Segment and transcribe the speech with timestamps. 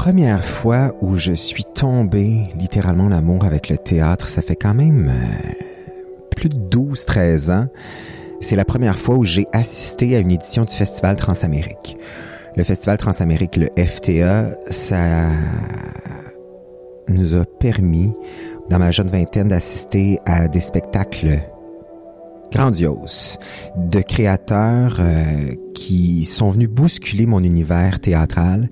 [0.00, 4.72] première fois où je suis tombé littéralement en amour avec le théâtre, ça fait quand
[4.72, 5.52] même euh,
[6.34, 7.66] plus de 12-13 ans.
[8.40, 11.98] C'est la première fois où j'ai assisté à une édition du Festival Transamérique.
[12.56, 15.28] Le Festival Transamérique, le FTA, ça
[17.08, 18.14] nous a permis,
[18.70, 21.40] dans ma jeune vingtaine, d'assister à des spectacles
[22.50, 23.38] grandioses
[23.76, 28.68] de créateurs euh, qui sont venus bousculer mon univers théâtral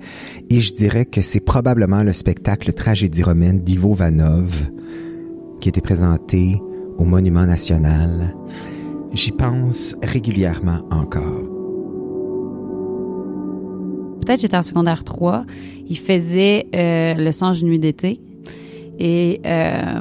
[0.51, 4.71] et je dirais que c'est probablement le spectacle Tragédie romaine d'Ivo Vanov
[5.61, 6.61] qui était présenté
[6.99, 8.35] au Monument National.
[9.13, 11.49] J'y pense régulièrement encore.
[14.21, 15.47] Peut-être j'étais en secondaire 3.
[15.89, 18.21] Il faisait euh, le songe nuit d'été.
[18.99, 20.01] Et euh,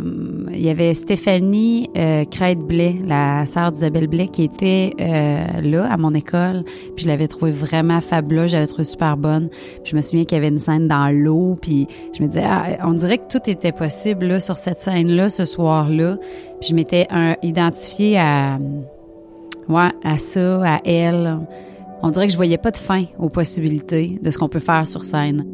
[0.51, 2.25] il y avait Stéphanie euh,
[2.55, 6.63] blais la sœur d'Isabelle Blais, qui était euh, là à mon école.
[6.95, 9.49] Puis je l'avais trouvée vraiment fabuleuse, j'avais trouvé super bonne.
[9.84, 12.65] Je me souviens qu'il y avait une scène dans l'eau, puis je me disais, ah,
[12.85, 16.17] on dirait que tout était possible là, sur cette scène-là, ce soir-là.
[16.59, 17.07] Puis je m'étais
[17.43, 18.57] identifiée à,
[19.70, 21.37] ouais, à ça, à elle.
[22.01, 24.87] On dirait que je voyais pas de fin aux possibilités de ce qu'on peut faire
[24.87, 25.45] sur scène.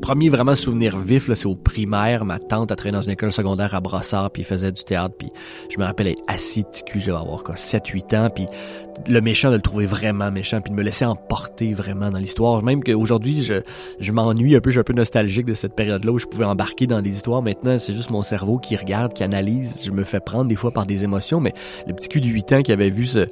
[0.00, 2.24] Premier vraiment souvenir vif, c'est au primaire.
[2.24, 5.28] Ma tante a travaillé dans une école secondaire à Brossard, puis faisait du théâtre, puis
[5.70, 8.46] je me rappelle être assis ticu, je devais avoir quoi, 7-8 ans, puis
[9.06, 12.62] le méchant de le trouver vraiment méchant, puis de me laisser emporter vraiment dans l'histoire.
[12.62, 13.54] Même qu'aujourd'hui, je,
[14.00, 16.86] je m'ennuie un peu, je un peu nostalgique de cette période-là où je pouvais embarquer
[16.86, 17.42] dans des histoires.
[17.42, 19.82] Maintenant, c'est juste mon cerveau qui regarde, qui analyse.
[19.84, 21.54] Je me fais prendre des fois par des émotions, mais
[21.86, 23.26] le petit cul de 8 ans qui avait vu ce,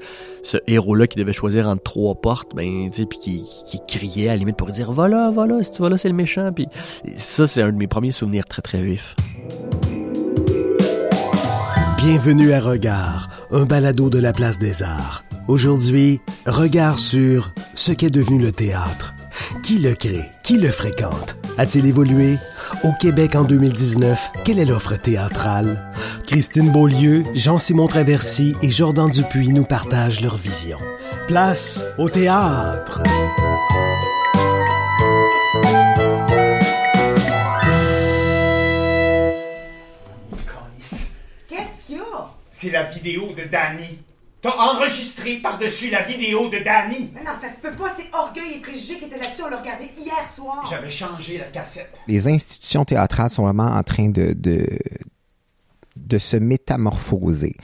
[0.67, 4.33] héros-là qui devait choisir entre trois portes, ben, tu sais, puis qui, qui criait à
[4.33, 6.51] la limite pour dire, voilà, voilà, si tu vas là, c'est le méchant.
[6.53, 6.69] Puis
[7.15, 9.15] ça, c'est un de mes premiers souvenirs très, très vifs.
[11.99, 15.23] Bienvenue à Regard, un balado de la place des arts.
[15.49, 19.15] Aujourd'hui, regard sur ce qu'est devenu le théâtre.
[19.63, 20.25] Qui le crée?
[20.43, 21.37] Qui le fréquente?
[21.57, 22.37] A-t-il évolué?
[22.83, 25.93] Au Québec en 2019, quelle est l'offre théâtrale?
[26.27, 30.79] Christine Beaulieu, Jean-Simon Traversy et Jordan Dupuis nous partagent leur vision.
[31.29, 33.03] Place au théâtre!
[41.49, 42.31] Qu'est-ce qu'il y a?
[42.51, 43.99] C'est la vidéo de Danny.
[44.47, 47.11] T'as enregistré par-dessus la vidéo de Danny.
[47.15, 49.59] Mais non, ça se peut pas, c'est Orgueil et Préjugés qui étaient là-dessus, on l'a
[49.59, 50.65] regardé hier soir.
[50.71, 51.93] J'avais changé la cassette.
[52.07, 54.79] Les institutions théâtrales sont vraiment en train de, de,
[55.97, 57.57] de se métamorphoser.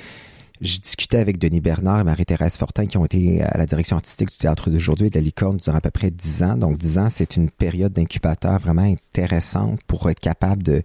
[0.60, 4.30] Je discutais avec Denis Bernard et Marie-Thérèse Fortin qui ont été à la direction artistique
[4.30, 6.56] du Théâtre d'aujourd'hui et de la Licorne durant à peu près dix ans.
[6.56, 10.82] Donc dix ans, c'est une période d'incubateur vraiment intéressante pour être capable de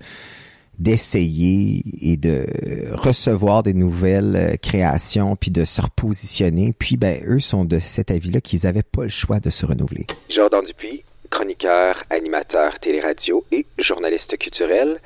[0.79, 2.45] d'essayer et de
[2.93, 6.73] recevoir des nouvelles euh, créations puis de se repositionner.
[6.77, 10.05] Puis ben eux sont de cet avis-là qu'ils n'avaient pas le choix de se renouveler.
[10.29, 14.99] Jordan Dupuis, chroniqueur, animateur téléradio et journaliste culturel.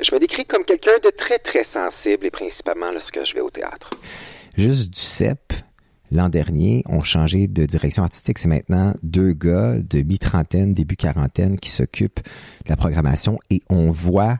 [0.00, 3.50] Je me décris comme quelqu'un de très très sensible et principalement lorsque je vais au
[3.50, 3.90] théâtre.
[4.56, 5.52] Juste du CEP,
[6.10, 8.38] l'an dernier, ont changé de direction artistique.
[8.38, 12.20] C'est maintenant deux gars de mi-trentaine, début quarantaine qui s'occupent
[12.64, 14.36] de la programmation et on voit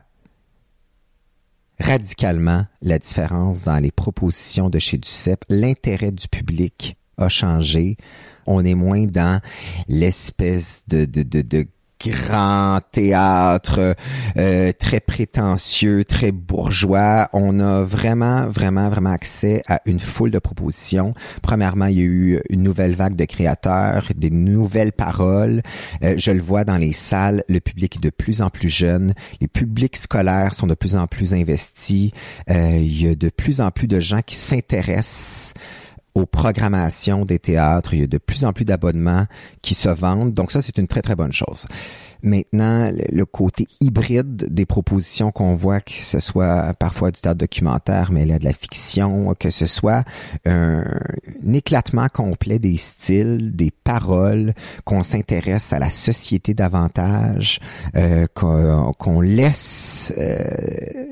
[1.79, 5.43] radicalement la différence dans les propositions de chez Ducep.
[5.49, 7.97] L'intérêt du public a changé.
[8.45, 9.41] On est moins dans
[9.87, 11.67] l'espèce de, de, de, de
[12.09, 13.95] grand théâtre
[14.37, 17.29] euh, très prétentieux, très bourgeois.
[17.33, 21.13] On a vraiment, vraiment, vraiment accès à une foule de propositions.
[21.41, 25.61] Premièrement, il y a eu une nouvelle vague de créateurs, des nouvelles paroles.
[26.03, 29.13] Euh, je le vois dans les salles, le public est de plus en plus jeune.
[29.41, 32.11] Les publics scolaires sont de plus en plus investis.
[32.49, 35.53] Euh, il y a de plus en plus de gens qui s'intéressent
[36.15, 37.93] aux programmations des théâtres.
[37.93, 39.25] Il y a de plus en plus d'abonnements
[39.61, 40.33] qui se vendent.
[40.33, 41.65] Donc ça, c'est une très, très bonne chose.
[42.23, 48.11] Maintenant, le côté hybride des propositions qu'on voit, que ce soit parfois du théâtre documentaire,
[48.13, 50.05] mais a de la fiction, que ce soit
[50.45, 50.85] un,
[51.53, 54.53] éclatement complet des styles, des paroles,
[54.85, 57.59] qu'on s'intéresse à la société davantage,
[57.97, 60.37] euh, qu'on laisse euh,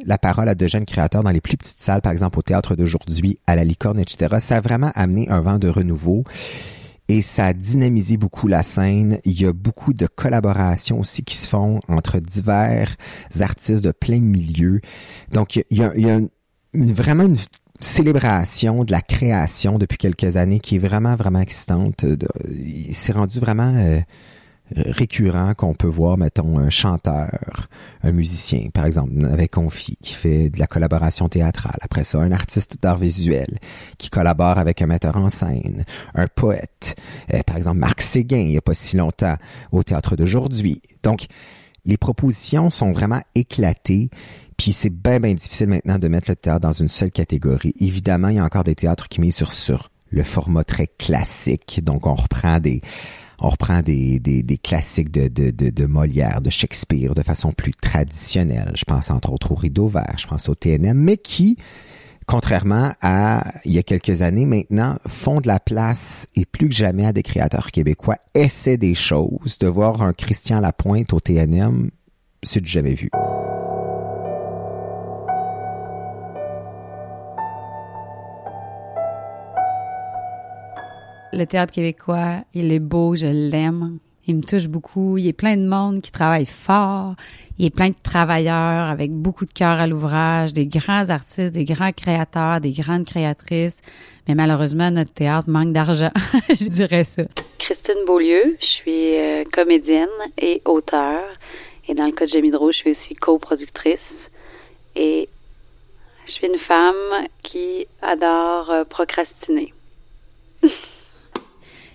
[0.06, 2.76] la parole à de jeunes créateurs dans les plus petites salles, par exemple au théâtre
[2.76, 4.38] d'aujourd'hui, à la licorne, etc.
[4.40, 6.24] Ça a vraiment amené un vent de renouveau
[7.12, 9.20] et ça a dynamisé beaucoup la scène.
[9.26, 12.96] Il y a beaucoup de collaborations aussi qui se font entre divers
[13.42, 14.80] artistes de plein milieux.
[15.34, 16.20] Donc, il y a, a
[16.74, 17.36] vraiment une
[17.82, 22.06] célébration de la création depuis quelques années qui est vraiment, vraiment excitante.
[22.92, 23.76] C'est rendu vraiment...
[23.76, 24.00] Euh,
[24.76, 27.68] récurrent qu'on peut voir, mettons, un chanteur,
[28.04, 31.78] un musicien, par exemple, avec Confi, qui fait de la collaboration théâtrale.
[31.82, 33.58] Après ça, un artiste d'art visuel
[33.98, 35.86] qui collabore avec un metteur en scène,
[36.16, 36.96] un poète,
[37.34, 39.36] euh, par exemple, Marc Séguin, il n'y a pas si longtemps,
[39.72, 40.82] au théâtre d'aujourd'hui.
[41.04, 41.28] Donc,
[41.86, 44.10] les propositions sont vraiment éclatées.
[44.58, 47.74] Puis c'est bien, bien difficile maintenant de mettre le théâtre dans une seule catégorie.
[47.80, 51.82] Évidemment, il y a encore des théâtres qui misent sur, sur le format très classique.
[51.84, 52.82] Donc, on reprend des,
[53.42, 57.52] on reprend des, des, des classiques de, de, de, de, Molière, de Shakespeare de façon
[57.52, 58.72] plus traditionnelle.
[58.76, 61.58] Je pense entre autres au Rideau Vert, je pense au TNM, mais qui,
[62.28, 66.76] contrairement à il y a quelques années maintenant, font de la place et plus que
[66.76, 69.58] jamais à des créateurs québécois, essaient des choses.
[69.60, 71.90] De voir un Christian Lapointe au TNM,
[72.44, 73.10] c'est du jamais vu.
[81.34, 84.00] Le théâtre québécois, il est beau, je l'aime.
[84.28, 85.18] Il me touche beaucoup.
[85.18, 87.16] Il y a plein de monde qui travaille fort.
[87.58, 91.54] Il y a plein de travailleurs avec beaucoup de cœur à l'ouvrage, des grands artistes,
[91.54, 93.82] des grands créateurs, des grandes créatrices.
[94.28, 96.12] Mais malheureusement, notre théâtre manque d'argent.
[96.50, 97.24] je dirais ça.
[97.60, 101.30] Christine Beaulieu, je suis euh, comédienne et auteure.
[101.88, 104.00] Et dans le cas de Jamie Drew, je suis aussi coproductrice.
[104.98, 105.30] Et
[106.28, 109.74] je suis une femme qui adore euh, procrastiner.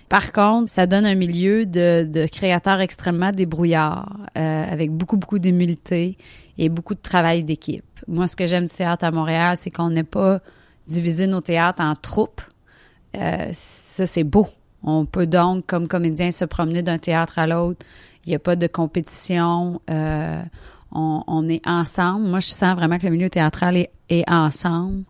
[0.09, 5.39] Par contre, ça donne un milieu de, de créateurs extrêmement débrouillards, euh, avec beaucoup, beaucoup
[5.39, 6.17] d'humilité
[6.57, 7.83] et beaucoup de travail d'équipe.
[8.07, 10.39] Moi, ce que j'aime du théâtre à Montréal, c'est qu'on n'est pas
[10.87, 12.41] divisé nos théâtres en troupes.
[13.17, 14.47] Euh, ça, c'est beau.
[14.81, 17.85] On peut donc, comme comédien, se promener d'un théâtre à l'autre.
[18.25, 19.81] Il n'y a pas de compétition.
[19.89, 20.41] Euh,
[20.93, 22.27] on, on, est ensemble.
[22.27, 25.03] Moi, je sens vraiment que le milieu théâtral est, est ensemble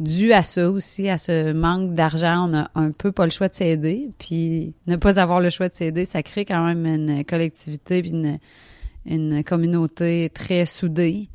[0.00, 3.48] dû à ça aussi, à ce manque d'argent, on a un peu pas le choix
[3.48, 4.08] de s'aider.
[4.18, 8.10] Puis ne pas avoir le choix de s'aider, ça crée quand même une collectivité puis
[8.10, 8.38] une,
[9.06, 11.28] une communauté très soudée.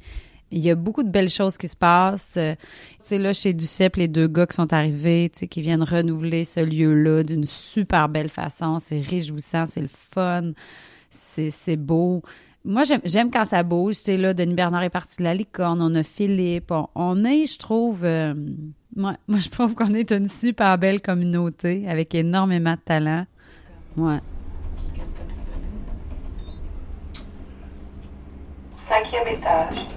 [0.52, 2.34] Il y a beaucoup de belles choses qui se passent.
[2.34, 2.58] Tu
[3.04, 6.44] sais, là, chez Ducep, les deux gars qui sont arrivés, tu sais, qui viennent renouveler
[6.44, 8.80] ce lieu-là d'une super belle façon.
[8.80, 10.52] C'est réjouissant, c'est le fun,
[11.10, 12.22] c'est beau
[12.63, 13.96] moi, j'aime quand ça bouge.
[13.96, 16.72] C'est là, Denis Bernard est parti de la licorne, on a Philippe.
[16.96, 18.34] On, est, je trouve, euh,
[18.96, 23.25] moi, moi, je trouve qu'on est une super belle communauté avec énormément de talent.
[23.98, 24.19] Ouais.
[28.88, 29.88] Cinquième étage.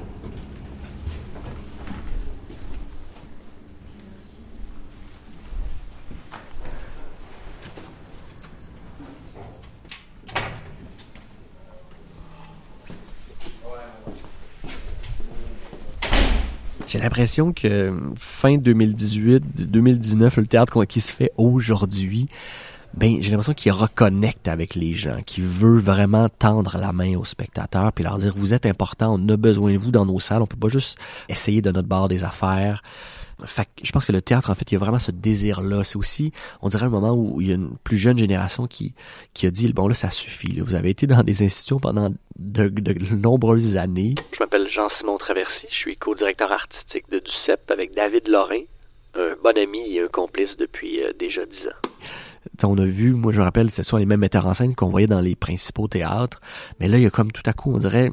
[17.04, 22.28] L'impression que fin 2018, 2019, le théâtre qui se fait aujourd'hui,
[22.94, 27.24] ben j'ai l'impression qu'il reconnecte avec les gens, qu'il veut vraiment tendre la main aux
[27.24, 30.42] spectateurs puis leur dire vous êtes important, on a besoin de vous dans nos salles,
[30.42, 30.98] on peut pas juste
[31.28, 32.82] essayer de notre bord des affaires.
[33.44, 35.82] Fait je pense que le théâtre, en fait, il y a vraiment ce désir-là.
[35.84, 38.94] C'est aussi, on dirait un moment où il y a une plus jeune génération qui,
[39.34, 40.60] qui a dit, bon là, ça suffit.
[40.60, 42.72] Vous avez été dans des institutions pendant de,
[43.14, 44.14] nombreuses années.
[44.32, 45.53] Je m'appelle Jean-Simon Traversy, je
[45.84, 48.62] suis co-directeur artistique de DUCEP avec David Lorrain,
[49.14, 52.70] un bon ami et un complice depuis euh, déjà dix ans.
[52.70, 54.88] on a vu, moi je me rappelle, ce sont les mêmes metteurs en scène qu'on
[54.88, 56.40] voyait dans les principaux théâtres,
[56.80, 58.10] mais là il y a comme tout à coup, on dirait,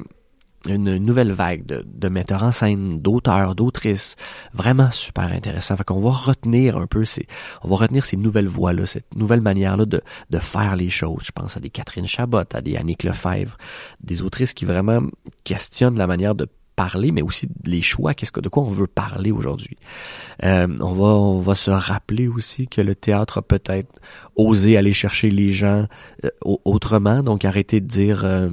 [0.66, 4.14] une nouvelle vague de, metteurs en scène, d'auteurs, d'autrices,
[4.52, 5.76] vraiment super intéressant.
[5.76, 7.26] Fait qu'on va retenir un peu ces,
[7.62, 11.24] on va retenir ces nouvelles voies-là, cette nouvelle manière-là de, de faire les choses.
[11.24, 13.56] Je pense à des Catherine Chabot, à des Annick Lefebvre,
[14.00, 15.00] des autrices qui vraiment
[15.42, 16.46] questionnent la manière de
[16.82, 19.76] parler, mais aussi les choix, qu'est-ce que de quoi on veut parler aujourd'hui.
[20.42, 23.92] Euh, on va on va se rappeler aussi que le théâtre a peut-être
[24.34, 25.86] osé aller chercher les gens
[26.24, 26.30] euh,
[26.64, 28.48] autrement, donc arrêtez de dire euh,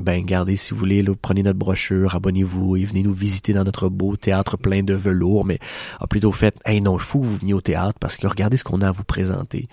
[0.00, 3.88] ben gardez si vous voulez, prenez notre brochure, abonnez-vous et venez nous visiter dans notre
[3.88, 5.58] beau théâtre plein de velours, mais
[5.98, 8.58] a plutôt fait hey non, il faut que vous veniez au théâtre parce que regardez
[8.58, 9.68] ce qu'on a à vous présenter.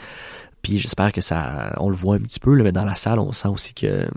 [0.62, 3.20] Puis j'espère que ça, on le voit un petit peu, là, mais dans la salle,
[3.20, 4.08] on sent aussi que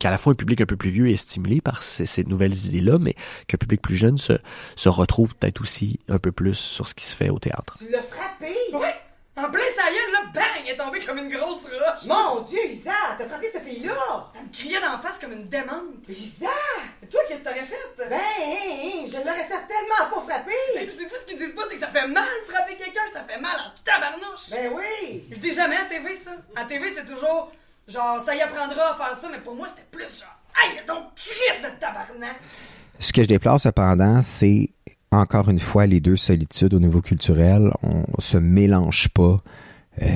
[0.00, 2.66] qu'à la fois un public un peu plus vieux est stimulé par ces, ces nouvelles
[2.66, 3.14] idées-là, mais
[3.46, 4.34] qu'un public plus jeune se,
[4.76, 7.76] se retrouve peut-être aussi un peu plus sur ce qui se fait au théâtre.
[7.78, 8.54] Tu l'as frappé?
[8.72, 8.94] Ouais!
[9.36, 10.44] En plein sa là, bang!
[10.64, 12.06] Elle est tombée comme une grosse roche!
[12.06, 12.92] Mon Dieu, Isa!
[13.18, 14.30] T'as frappé cette fille-là!
[14.36, 16.08] Elle me criait d'en face comme une démente!
[16.08, 16.46] Isa!
[17.10, 17.74] Toi, qu'est-ce que t'aurais fait?
[17.98, 20.52] Ben, hein, hein, je l'aurais certainement pas frappé!
[20.76, 23.24] Et puis, c'est-tu ce qu'ils disent pas, c'est que ça fait mal frapper quelqu'un, ça
[23.24, 24.50] fait mal en tabarnouche!
[24.52, 25.24] Ben oui!
[25.28, 26.30] Ils disent jamais à TV, ça.
[26.54, 27.50] À TV, c'est toujours,
[27.88, 31.12] genre, ça y apprendra à faire ça, mais pour moi, c'était plus genre, aïe, donc,
[31.16, 32.36] crise de tabarnak!
[33.00, 34.70] Ce que je déplore cependant, c'est
[35.16, 37.70] encore une fois les deux solitudes au niveau culturel.
[37.82, 39.42] On se mélange pas.
[40.02, 40.06] Euh,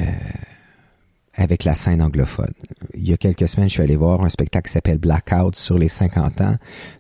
[1.39, 2.53] avec la scène anglophone.
[2.95, 5.79] Il y a quelques semaines, je suis allé voir un spectacle qui s'appelle Blackout sur
[5.79, 6.57] les 50 ans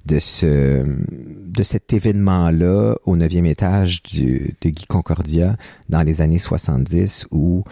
[0.06, 5.56] de ce de cet événement-là au neuvième étage du, de Guy Concordia
[5.88, 7.64] dans les années 70 où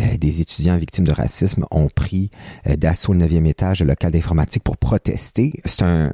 [0.00, 2.30] euh, des étudiants victimes de racisme ont pris
[2.66, 5.52] euh, d'assaut le neuvième étage de local d'informatique pour protester.
[5.66, 6.10] C'est un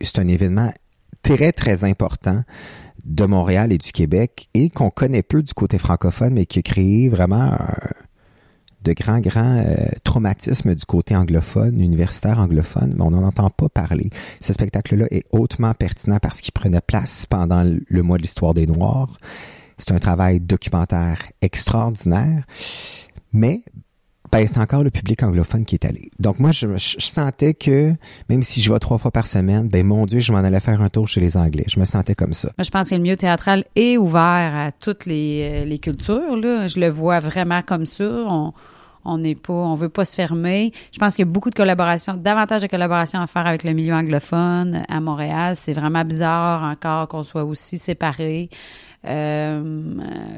[0.00, 0.72] c'est un événement
[1.24, 2.44] très très important
[3.04, 6.62] de Montréal et du Québec et qu'on connaît peu du côté francophone mais qui a
[6.62, 7.74] créé vraiment un,
[8.84, 13.68] de grands, grands euh, traumatismes du côté anglophone, universitaire anglophone, mais on n'en entend pas
[13.68, 14.10] parler.
[14.40, 18.66] Ce spectacle-là est hautement pertinent parce qu'il prenait place pendant le mois de l'histoire des
[18.66, 19.18] Noirs.
[19.78, 22.44] C'est un travail documentaire extraordinaire,
[23.32, 23.62] mais
[24.34, 26.10] ben, c'est encore le public anglophone qui est allé.
[26.18, 26.66] Donc moi, je,
[26.98, 27.92] sentais que
[28.28, 30.82] même si je vais trois fois par semaine, ben mon Dieu, je m'en allais faire
[30.82, 31.62] un tour chez les Anglais.
[31.68, 32.50] Je me sentais comme ça.
[32.58, 36.36] Je pense que le milieu théâtral est ouvert à toutes les, les cultures.
[36.36, 36.66] Là.
[36.66, 38.04] Je le vois vraiment comme ça.
[38.04, 38.52] On,
[39.04, 40.72] on n'est pas, on veut pas se fermer.
[40.90, 43.72] Je pense qu'il y a beaucoup de collaboration, davantage de collaboration à faire avec le
[43.72, 45.54] milieu anglophone à Montréal.
[45.56, 48.50] C'est vraiment bizarre encore qu'on soit aussi séparés.
[49.06, 49.62] Euh,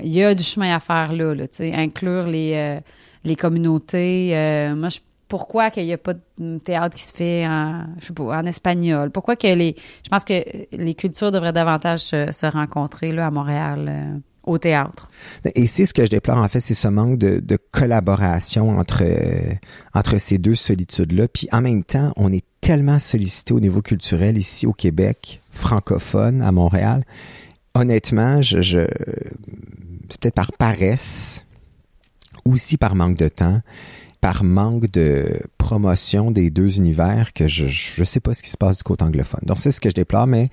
[0.03, 2.81] il y a du chemin à faire là, là inclure les euh,
[3.27, 4.31] les communautés.
[4.37, 4.89] Euh, moi,
[5.29, 8.47] pourquoi qu'il n'y a pas de théâtre qui se fait en, je sais pas, en
[8.47, 9.11] espagnol?
[9.11, 10.43] Pourquoi que les, je pense que
[10.73, 13.87] les cultures devraient davantage se, rencontrer là à Montréal.
[13.89, 15.11] Euh, au théâtre.
[15.57, 19.55] Et c'est ce que je déplore en fait, c'est ce manque de, collaboration entre euh,
[19.93, 21.27] entre ces deux solitudes-là.
[21.27, 26.43] Puis en même temps, on est tellement sollicité au niveau culturel ici au Québec, francophone
[26.43, 27.05] à Montréal.
[27.75, 28.87] Honnêtement, je, je
[30.09, 31.46] peut-être par paresse,
[32.47, 33.61] aussi par manque de temps,
[34.21, 38.57] par manque de promotion des deux univers que je je sais pas ce qui se
[38.57, 39.43] passe du côté anglophone.
[39.45, 40.49] Donc c'est ce que je déplore, mais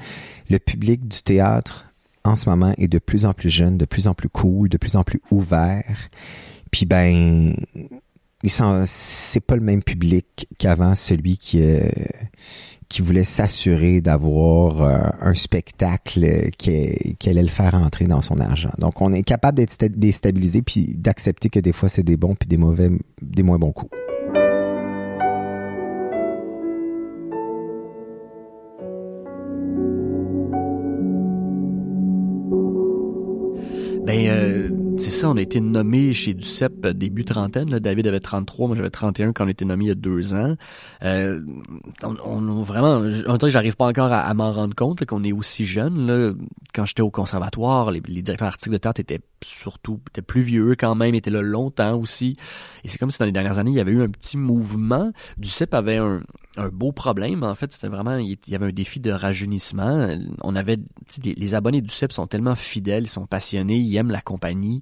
[0.50, 1.86] le public du théâtre
[2.24, 4.78] en ce moment est de plus en plus jeune, de plus en plus cool, de
[4.78, 6.10] plus en plus ouvert.
[6.72, 7.56] Puis ben,
[8.86, 11.88] c'est pas le même public qu'avant, celui qui euh,
[12.90, 18.40] qui voulait s'assurer d'avoir euh, un spectacle qui, qui, allait le faire entrer dans son
[18.40, 18.72] argent.
[18.80, 22.48] Donc on est capable d'être déstabilisé puis d'accepter que des fois c'est des bons puis
[22.48, 23.92] des mauvais, des moins bons coups.
[34.06, 37.68] Ben, euh, c'est ça, on a été nommé chez Ducep début trentaine.
[37.80, 40.56] David avait 33, moi j'avais 31 quand on été nommé il y a deux ans.
[41.04, 41.42] Euh,
[42.04, 43.04] on, vraiment,
[43.48, 46.38] j'arrive pas encore à, m'en rendre compte qu'on est aussi jeune.
[46.74, 50.96] Quand j'étais au conservatoire, les, directeurs artistiques de théâtre étaient surtout étaient plus vieux quand
[50.96, 52.38] même, étaient là longtemps aussi.
[52.86, 55.12] Et c'est comme si dans les dernières années, il y avait eu un petit mouvement.
[55.38, 56.22] Ducep avait un,
[56.58, 57.44] un beau problème.
[57.44, 60.16] En fait, c'était vraiment, il y avait un défi de rajeunissement.
[60.42, 60.78] On avait,
[61.24, 64.82] les, les abonnés du CEP sont tellement fidèles, ils sont passionnés, ils aiment la compagnie.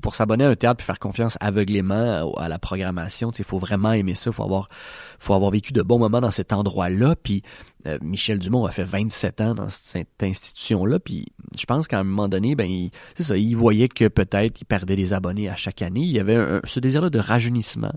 [0.00, 3.92] Pour s'abonner à un théâtre et faire confiance aveuglément à, la programmation, il faut vraiment
[3.92, 4.68] aimer ça, faut avoir,
[5.18, 7.14] faut avoir vécu de bons moments dans cet endroit-là.
[7.22, 7.42] Puis
[7.86, 11.26] euh, Michel Dumont a fait 27 ans dans cette institution-là, puis
[11.58, 14.96] je pense qu'à un moment donné, ben, c'est ça, il voyait que peut-être il perdait
[14.96, 16.00] des abonnés à chaque année.
[16.00, 17.92] Il y avait ce désir-là de rajeunissement.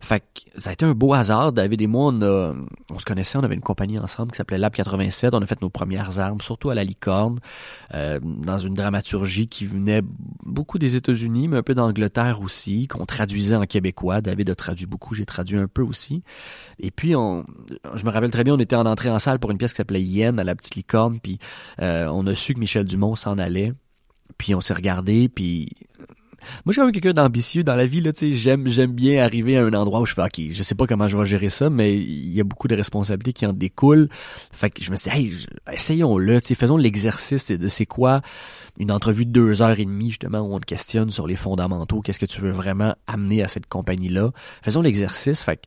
[0.00, 1.52] Fait que ça a été un beau hasard.
[1.52, 5.34] David et moi, on se connaissait, on avait une compagnie ensemble qui s'appelait Lab 87.
[5.34, 7.40] On a fait nos premières armes, surtout à la licorne,
[7.94, 10.02] euh, dans une dramaturgie qui venait
[10.44, 14.20] beaucoup des États-Unis, un peu d'Angleterre aussi, qu'on traduisait en québécois.
[14.20, 16.22] David a traduit beaucoup, j'ai traduit un peu aussi.
[16.78, 17.44] Et puis, on,
[17.94, 19.78] je me rappelle très bien, on était en entrée en salle pour une pièce qui
[19.78, 21.38] s'appelait Yen à la petite licorne, puis
[21.80, 23.72] euh, on a su que Michel Dumont s'en allait,
[24.38, 25.70] puis on s'est regardé, puis
[26.64, 29.56] moi, je suis quelqu'un d'ambitieux dans la vie, là, tu sais, j'aime, j'aime bien arriver
[29.56, 31.70] à un endroit où je fais, OK, je sais pas comment je vais gérer ça,
[31.70, 34.08] mais il y a beaucoup de responsabilités qui en découlent.
[34.52, 35.32] Fait que je me suis hey,
[35.72, 38.22] essayons-le, tu sais, faisons l'exercice de c'est quoi
[38.78, 42.00] une entrevue de deux heures et demie, justement, où on te questionne sur les fondamentaux,
[42.00, 44.30] qu'est-ce que tu veux vraiment amener à cette compagnie-là?
[44.62, 45.62] Faisons l'exercice, fait que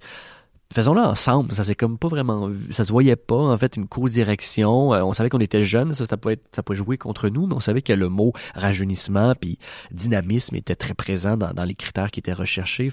[0.74, 1.52] faisons-le ensemble.
[1.52, 4.94] Ça c'est comme pas vraiment, ça se voyait pas en fait une co-direction.
[4.94, 7.48] Euh, on savait qu'on était jeunes, ça, ça pouvait être, ça pouvait jouer contre nous,
[7.48, 9.58] mais on savait que le mot rajeunissement puis
[9.92, 12.92] dynamisme était très présent dans, les critères qui étaient recherchés.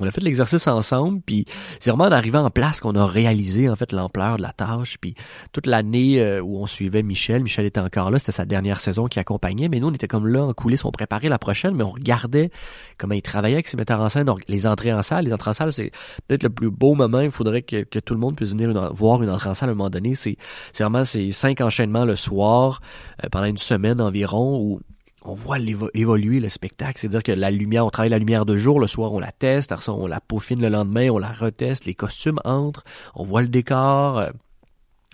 [0.00, 1.44] On a fait l'exercice ensemble, puis
[1.80, 4.96] c'est vraiment en arrivant en place qu'on a réalisé en fait l'ampleur de la tâche.
[5.00, 5.14] Puis
[5.52, 9.06] toute l'année euh, où on suivait Michel, Michel était encore là, c'était sa dernière saison
[9.06, 11.84] qui accompagnait, mais nous on était comme là en coulisses, on préparait la prochaine, mais
[11.84, 12.50] on regardait
[12.96, 14.24] comment il travaillait avec ses metteurs en scène.
[14.24, 15.90] Donc les entrées en salle, les entrées en salle, c'est
[16.26, 17.20] peut-être le plus beau moment.
[17.20, 19.74] Il faudrait que, tout le monde puisse venir voir une entrée en salle à un
[19.74, 20.14] moment donné.
[20.14, 20.36] C'est
[20.78, 22.80] vraiment ces cinq enchaînements le soir
[23.24, 24.80] euh, pendant une semaine environ où
[25.24, 25.58] on voit
[25.94, 26.98] évoluer le spectacle.
[26.98, 29.72] C'est-à-dire que la lumière, on travaille la lumière de jour, le soir on la teste,
[29.72, 32.84] après ça on la peaufine le lendemain, on la reteste, les costumes entrent,
[33.14, 34.18] on voit le décor.
[34.18, 34.30] Euh,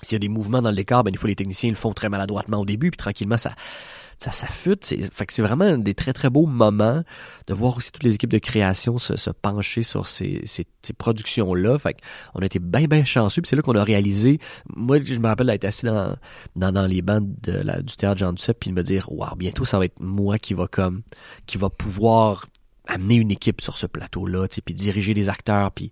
[0.03, 1.93] s'il y a des mouvements dans le décor, ben, des fois les techniciens le font
[1.93, 3.53] très maladroitement au début, puis tranquillement ça
[4.19, 4.85] ça s'affûte.
[4.85, 7.03] C'est, fait que c'est vraiment des très très beaux moments
[7.47, 11.79] de voir aussi toutes les équipes de création se, pencher sur ces, ces, ces productions-là.
[11.79, 11.97] Fait
[12.35, 13.43] on a été bien bien chanceux.
[13.43, 14.39] Puis c'est là qu'on a réalisé.
[14.75, 18.71] Moi, je me rappelle d'être assis dans, les bancs la, du théâtre Jean Duceppe puis
[18.71, 21.03] de me dire, waouh, bientôt ça va être moi qui va comme,
[21.47, 22.47] qui va pouvoir
[22.87, 25.91] amener une équipe sur ce plateau-là, puis diriger les acteurs, puis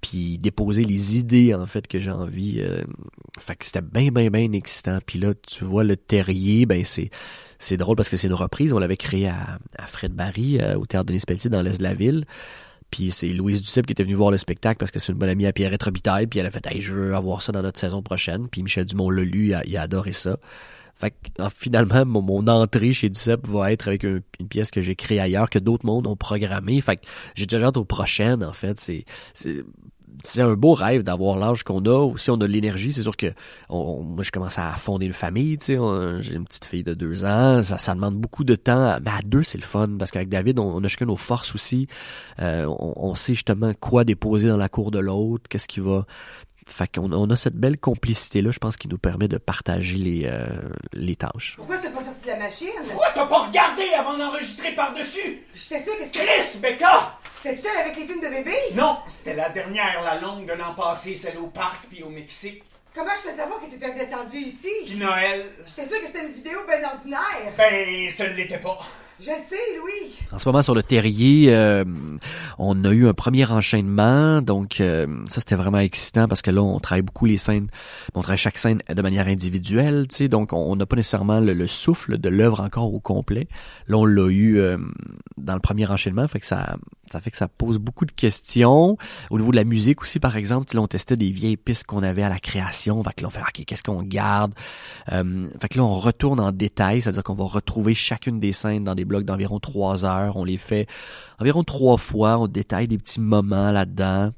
[0.00, 2.60] puis déposer les idées en fait que j'ai envie.
[2.60, 2.82] Euh,
[3.38, 4.98] fait que c'était bien bien bien excitant.
[5.04, 7.10] Puis là, tu vois le terrier, ben c'est
[7.58, 8.72] c'est drôle parce que c'est une reprise.
[8.72, 11.82] On l'avait créé à, à Fred Barry euh, au théâtre Denis Pelletier dans l'est de
[11.82, 12.24] la ville.
[12.90, 15.28] Puis c'est Louise Duceppe qui était venue voir le spectacle parce que c'est une bonne
[15.28, 16.26] amie à Pierrette Robitaille.
[16.26, 18.48] Puis elle a fait hey, je veux avoir ça dans notre saison prochaine.
[18.48, 20.38] Puis Michel Dumont l'a lu, il a, il a adoré ça.
[21.00, 24.82] Fait que, finalement, mon, mon, entrée chez Duceppe va être avec un, une pièce que
[24.82, 26.78] j'ai créée ailleurs, que d'autres mondes ont programmé.
[26.82, 28.78] Fait que j'ai déjà hâte aux prochaines, en fait.
[28.78, 29.64] C'est,
[30.24, 31.98] c'est, un beau rêve d'avoir l'âge qu'on a.
[31.98, 32.92] Aussi, on a l'énergie.
[32.92, 33.28] C'est sûr que
[33.68, 35.58] on, moi, je commence à fonder une famille.
[35.58, 35.78] Tu sais,
[36.20, 37.62] j'ai une petite fille de deux ans.
[37.62, 38.98] Ça, ça demande beaucoup de temps.
[39.04, 41.54] Mais à deux, c'est le fun parce qu'avec David, on, on, a chacun nos forces
[41.54, 41.86] aussi.
[42.40, 46.06] Euh, on, on, sait justement quoi déposer dans la cour de l'autre, qu'est-ce qui va
[46.70, 50.26] fait qu'on on a cette belle complicité-là, je pense, qui nous permet de partager les,
[50.26, 50.46] euh,
[50.92, 51.54] les tâches.
[51.56, 52.68] Pourquoi c'est pas sorti de la machine?
[52.88, 55.42] Pourquoi t'as pas regardé avant d'enregistrer par-dessus?
[55.54, 56.20] J'étais sûre que c'était...
[56.20, 57.18] Chris, Becca!
[57.42, 58.54] T'es seule avec les films de bébé?
[58.74, 62.62] Non, c'était la dernière, la longue de l'an passé, celle au parc puis au Mexique.
[62.94, 64.68] Comment je peux savoir que t'étais descendu ici?
[64.84, 65.46] Puis Noël.
[65.66, 67.52] J'étais sûre que c'était une vidéo ben ordinaire.
[67.56, 68.78] Ben, ça ne l'était pas.
[69.20, 70.14] Je sais, Louis.
[70.32, 71.84] En ce moment, sur le terrier, euh,
[72.58, 74.40] on a eu un premier enchaînement.
[74.40, 77.68] Donc, euh, ça, c'était vraiment excitant parce que là, on travaille beaucoup les scènes.
[78.14, 80.28] On travaille chaque scène de manière individuelle, tu sais.
[80.28, 83.46] Donc, on n'a pas nécessairement le, le souffle de l'œuvre encore au complet.
[83.88, 84.78] Là, on l'a eu euh,
[85.36, 86.26] dans le premier enchaînement.
[86.26, 86.76] Fait que ça,
[87.10, 88.96] ça fait que ça pose beaucoup de questions.
[89.30, 92.02] Au niveau de la musique aussi, par exemple, là, on testait des vieilles pistes qu'on
[92.02, 93.02] avait à la création.
[93.02, 94.54] Fait que là, on fait, OK, qu'est-ce qu'on garde?
[95.12, 97.02] Euh, fait que là, on retourne en détail.
[97.02, 100.36] C'est-à-dire qu'on va retrouver chacune des scènes dans des blocs d'environ trois heures.
[100.36, 100.86] On les fait
[101.40, 102.38] environ trois fois.
[102.38, 104.32] On détaille des petits moments là-dedans.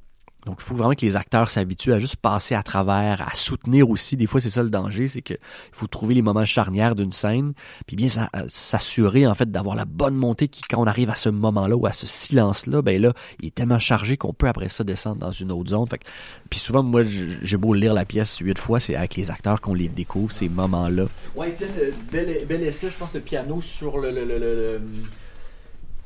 [0.47, 3.89] Donc, il faut vraiment que les acteurs s'habituent à juste passer à travers, à soutenir
[3.89, 4.17] aussi.
[4.17, 7.13] Des fois, c'est ça le danger, c'est que il faut trouver les moments charnières d'une
[7.13, 7.53] scène,
[7.87, 8.09] puis bien
[8.49, 11.87] s'assurer en fait d'avoir la bonne montée qui, quand on arrive à ce moment-là ou
[11.87, 15.33] à ce silence-là, ben là, il est tellement chargé qu'on peut après ça descendre dans
[15.33, 15.87] une autre zone.
[15.87, 16.05] Fait que,
[16.51, 19.75] puis souvent, moi, j'ai beau lire la pièce huit fois, c'est avec les acteurs qu'on
[19.75, 21.07] les découvre ces moments-là.
[21.37, 21.55] Ouais,
[22.11, 24.81] bel, bel essai, je pense, le piano sur le, le, le, le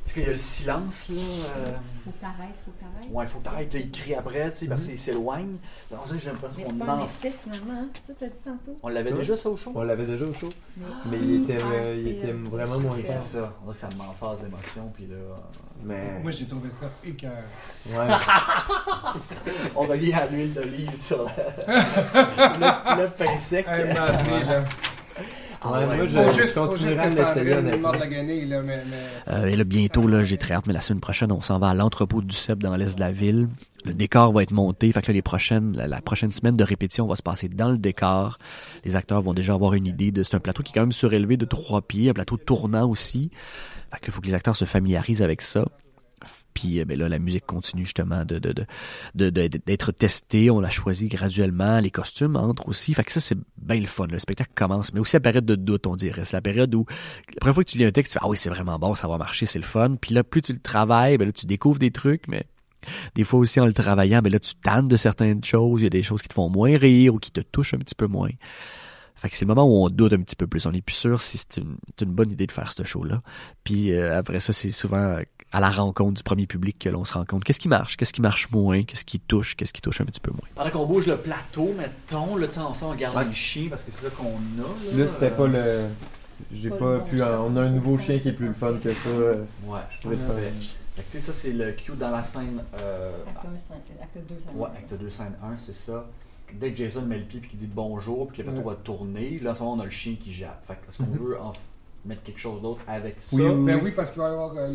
[0.06, 1.16] tu sais, il y a le silence, là.
[1.20, 1.72] Euh...
[2.04, 3.10] Faut que t'arrêtes, faut que t'arrêtes.
[3.12, 4.88] Ouais, faut que t'arrêtes, il crie après, tu sais, parce Mhm.
[4.88, 5.56] qu'il s'éloigne.
[5.90, 8.18] Dans ça, j'ai l'impression Mais qu'on c'est pas un en- finalement, hein, c'est ça que
[8.20, 8.78] t'as dit tantôt?
[8.82, 9.72] On l'avait déjà, ça, au show?
[9.74, 10.48] On l'avait déjà au show.
[10.76, 13.22] Mais- Mais il était, Ah, euh, il c'est, était euh, vraiment moins C'est fort.
[13.22, 13.52] ça.
[13.66, 15.14] On dirait que ça me phase d'émotion, puis là.
[15.16, 15.34] euh,
[15.84, 16.20] Mais.
[16.22, 17.32] Moi, j'ai trouvé ça écœur.
[17.88, 18.06] Ouais.
[19.76, 21.32] On revient à l'huile d'olive sur la-
[22.96, 23.66] le, le pain sec.
[23.68, 24.64] Hey, madré, là.
[25.72, 25.96] Ouais, ouais.
[25.96, 27.76] moi, je- juste, continuerai l'essayer, mais...
[28.86, 28.96] mais...
[29.28, 31.68] Euh, et là, bientôt, là, j'ai très hâte, mais la semaine prochaine, on s'en va
[31.68, 33.48] à l'entrepôt du CEP dans l'est de la ville.
[33.84, 34.90] Le décor va être monté.
[34.92, 37.70] Fait que là, les prochaines, la, la prochaine semaine de répétition va se passer dans
[37.70, 38.38] le décor.
[38.84, 40.92] Les acteurs vont déjà avoir une idée de, c'est un plateau qui est quand même
[40.92, 43.30] surélevé de trois pieds, un plateau tournant aussi.
[43.92, 45.64] Fait que là, il faut que les acteurs se familiarisent avec ça.
[46.56, 48.54] Puis euh, ben là, la musique continue justement de, de,
[49.14, 50.50] de, d'être testée.
[50.50, 51.80] On l'a choisi graduellement.
[51.80, 52.94] Les costumes entrent aussi.
[52.94, 54.06] Fait que ça, c'est bien le fun.
[54.10, 54.94] Le spectacle commence.
[54.94, 56.24] Mais aussi la période de doute, on dirait.
[56.24, 56.86] C'est la période où
[57.34, 58.94] la première fois que tu lis un texte, tu fais Ah oui, c'est vraiment bon,
[58.94, 59.96] ça va marcher, c'est le fun.
[60.00, 62.46] Puis là, plus tu le travailles, ben là, tu découvres des trucs, mais
[63.14, 65.82] des fois aussi en le travaillant, ben là, tu tannes de certaines choses.
[65.82, 67.78] Il y a des choses qui te font moins rire ou qui te touchent un
[67.78, 68.30] petit peu moins.
[69.14, 70.66] Fait que c'est le moment où on doute un petit peu plus.
[70.66, 73.22] On n'est plus sûr si c'est une, c'est une bonne idée de faire ce show-là.
[73.64, 75.18] Puis euh, après ça, c'est souvent
[75.52, 77.44] à la rencontre du premier public que l'on se rend compte.
[77.44, 77.96] Qu'est-ce qui marche?
[77.96, 78.82] Qu'est-ce qui marche moins?
[78.82, 79.56] Qu'est-ce qui touche?
[79.56, 80.40] Qu'est-ce qui touche un petit peu moins?
[80.54, 83.92] Pendant qu'on bouge le plateau, mettons, là, tu sais, on, on garde chiens parce que
[83.92, 84.96] c'est ça qu'on a.
[84.96, 85.86] Là, Là, c'était pas le.
[86.52, 87.16] J'ai Pas pas le bon pu.
[87.16, 87.38] chien.
[87.40, 89.08] On a un nouveau chien qui est plus le fun que ça.
[89.64, 90.34] Ouais, Je trouvais le fun.
[90.34, 92.62] Fait que, tu sais, ça, c'est le cue dans la scène.
[92.80, 96.06] Euh, Acte un, c'est- acte 2, ça Ouais, acte 2, scène 1, c'est ça.
[96.52, 98.74] Dès que Jason met le pied et qu'il dit bonjour, puis que le bateau Ouais.
[98.74, 100.62] va tourner, là, à ce moment, on a le chien qui jappe.
[100.66, 101.18] Fait que, est-ce qu'on Mhm.
[101.18, 101.52] veut en
[102.06, 103.36] mettre quelque chose d'autre avec ça?
[103.36, 104.68] Oui, oui, Ben oui, parce qu'il va y avoir euh,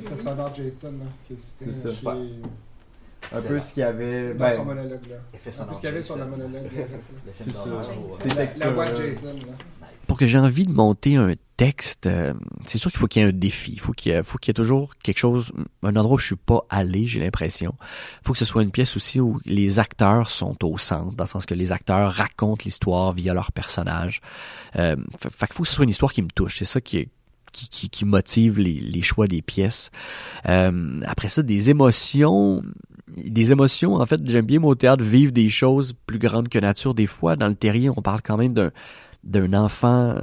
[0.00, 2.12] le- sonore Jason, là, qui C'est c'était ça.
[2.12, 4.32] chez- Un peu ce qu'il y avait.
[4.32, 5.16] dans Ben, son monologue, là.
[5.34, 6.62] Un peu ce qu'il y avait sur le monologue.
[6.64, 7.82] Le film C'est d'horreur.
[8.28, 9.06] La- textures, La voix de là.
[9.08, 9.77] Jason, là.
[10.06, 12.32] Pour que j'ai envie de monter un texte, euh,
[12.64, 13.72] c'est sûr qu'il faut qu'il y ait un défi.
[13.72, 16.18] Il faut qu'il y ait, faut qu'il y ait toujours quelque chose, un endroit où
[16.18, 17.74] je suis pas allé, j'ai l'impression.
[17.80, 21.24] Il faut que ce soit une pièce aussi où les acteurs sont au centre, dans
[21.24, 24.20] le sens que les acteurs racontent l'histoire via leurs personnages.
[24.76, 24.96] Euh,
[25.50, 26.56] faut que ce soit une histoire qui me touche.
[26.58, 27.08] C'est ça qui
[27.52, 29.90] qui, qui, motive les, les choix des pièces.
[30.46, 32.62] Euh, après ça, des émotions.
[33.16, 36.94] Des émotions, en fait, j'aime bien au théâtre vivre des choses plus grandes que nature.
[36.94, 38.70] Des fois, dans le terrier, on parle quand même d'un
[39.24, 40.14] d'un enfant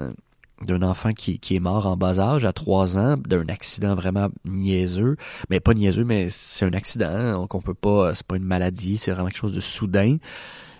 [0.65, 4.29] d'un enfant qui, qui est mort en bas âge à trois ans d'un accident vraiment
[4.45, 5.17] niaiseux
[5.49, 8.43] mais pas niaiseux mais c'est un accident hein, donc on peut pas c'est pas une
[8.45, 10.17] maladie c'est vraiment quelque chose de soudain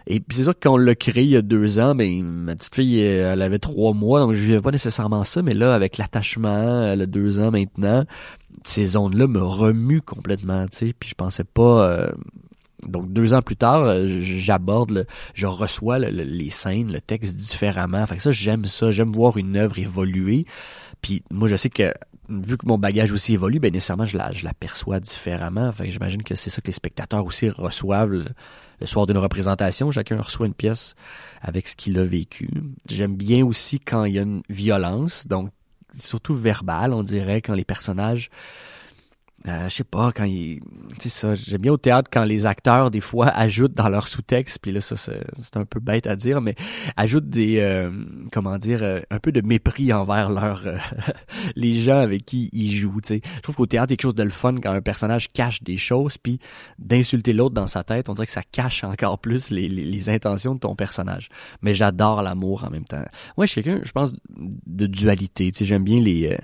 [0.07, 2.23] et puis c'est sûr que quand on l'a créé il y a deux ans, ben
[2.23, 5.73] ma petite fille elle avait trois mois, donc je vivais pas nécessairement ça, mais là
[5.73, 8.05] avec l'attachement, elle a deux ans maintenant,
[8.63, 11.89] ces zones-là me remuent complètement, tu sais, puis je pensais pas.
[11.89, 12.11] euh,
[12.87, 17.35] donc deux ans plus tard, euh, j'aborde, je reçois le- le- les scènes, le texte
[17.35, 18.05] différemment.
[18.07, 20.45] Fait que ça, j'aime ça, j'aime voir une œuvre évoluer.
[21.01, 21.91] Puis moi, je sais que
[22.29, 25.71] vu que mon bagage aussi évolue, ben nécessairement je la, je perçois différemment.
[25.71, 29.91] Fait j'imagine que c'est ça que les spectateurs aussi reçoivent le soir d'une représentation.
[29.91, 30.95] Chacun reçoit une pièce
[31.41, 32.49] avec ce qu'il a vécu.
[32.89, 35.49] J'aime bien aussi quand il y a une violence, donc
[35.93, 38.29] surtout verbale, on dirait, quand les personnages
[39.47, 40.59] euh, je sais pas, quand il...
[40.99, 44.07] Tu sais ça, j'aime bien au théâtre quand les acteurs, des fois, ajoutent dans leur
[44.07, 46.55] sous-texte, puis là, ça, c'est un peu bête à dire, mais
[46.97, 47.59] ajoutent des...
[47.59, 47.91] euh,
[48.31, 50.65] comment dire, euh, un peu de mépris envers leur...
[50.65, 50.77] euh,
[51.55, 53.21] les gens avec qui ils jouent, tu sais.
[53.35, 55.31] Je trouve qu'au théâtre, il y a quelque chose de le fun quand un personnage
[55.31, 56.39] cache des choses, puis
[56.79, 60.09] d'insulter l'autre dans sa tête, on dirait que ça cache encore plus les, les, les
[60.09, 61.29] intentions de ton personnage.
[61.61, 63.03] Mais j'adore l'amour en même temps.
[63.37, 66.31] Moi, je suis quelqu'un, je pense, de dualité, tu sais, j'aime bien les...
[66.31, 66.37] euh,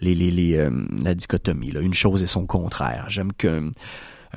[0.00, 0.70] les, les, les, euh,
[1.02, 1.80] la dichotomie, là.
[1.80, 3.06] une chose et son contraire.
[3.08, 3.70] J'aime qu'un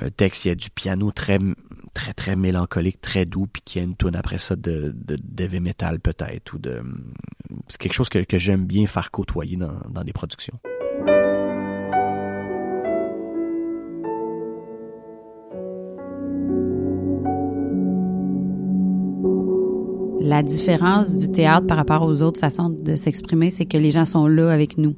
[0.00, 1.38] un texte, il y a du piano très,
[1.94, 5.58] très, très mélancolique, très doux, puis qu'il y a une tune après ça de, de,
[5.58, 6.82] metal peut-être, ou de,
[7.68, 10.58] c'est quelque chose que, que j'aime bien faire côtoyer dans, dans des productions.
[20.20, 24.06] La différence du théâtre par rapport aux autres façons de s'exprimer, c'est que les gens
[24.06, 24.96] sont là avec nous.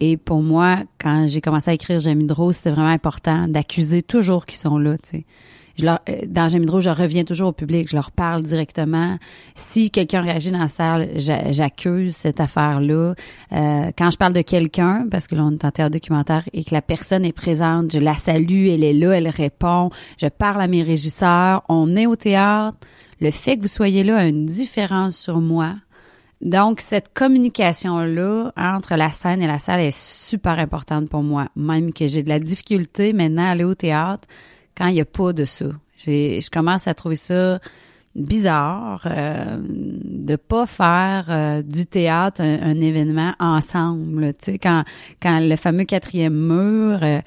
[0.00, 4.46] Et pour moi, quand j'ai commencé à écrire Jamie Drault, c'était vraiment important d'accuser toujours
[4.46, 5.24] qu'ils sont là, tu sais.
[5.78, 9.16] Je leur, euh, dans Jamie Drault, je reviens toujours au public, je leur parle directement.
[9.54, 13.14] Si quelqu'un réagit dans la salle, j'a- j'accuse cette affaire-là.
[13.52, 16.64] Euh, quand je parle de quelqu'un, parce que là, on est en théâtre documentaire et
[16.64, 19.90] que la personne est présente, je la salue, elle est là, elle répond.
[20.20, 21.62] Je parle à mes régisseurs.
[21.68, 22.76] On est au théâtre.
[23.20, 25.74] Le fait que vous soyez là a une différence sur moi.
[26.40, 31.48] Donc, cette communication-là entre la scène et la salle est super importante pour moi.
[31.54, 34.26] Même que j'ai de la difficulté maintenant à aller au théâtre
[34.76, 35.66] quand il n'y a pas de ça.
[35.96, 37.60] J'ai, je commence à trouver ça
[38.16, 44.32] bizarre euh, de pas faire euh, du théâtre un, événement ensemble.
[44.34, 44.84] Tu sais, quand,
[45.22, 47.20] quand le fameux quatrième mur, euh,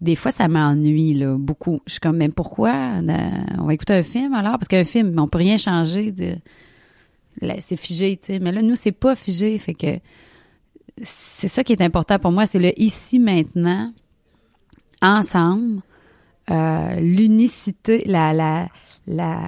[0.00, 1.80] des fois, ça m'ennuie là, beaucoup.
[1.86, 2.72] Je suis comme, mais pourquoi?
[2.72, 4.52] euh, on va écouter un film alors?
[4.52, 6.34] Parce qu'un film, on peut rien changer de
[7.60, 8.38] c'est figé, tu sais.
[8.38, 9.58] Mais là, nous, c'est pas figé.
[9.58, 9.98] Fait que
[11.02, 13.92] c'est ça qui est important pour moi, c'est le ici, maintenant,
[15.02, 15.80] ensemble,
[16.50, 18.68] euh, l'unicité, la, la,
[19.06, 19.40] la,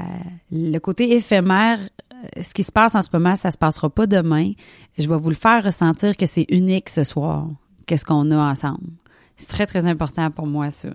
[0.51, 1.79] le côté éphémère.
[2.13, 4.53] euh, Ce qui se passe en ce moment, ça se passera pas demain.
[4.99, 7.47] Je vais vous le faire ressentir que c'est unique ce soir.
[7.87, 8.89] Qu'est-ce qu'on a ensemble.
[9.37, 10.89] C'est très, très important pour moi, ça.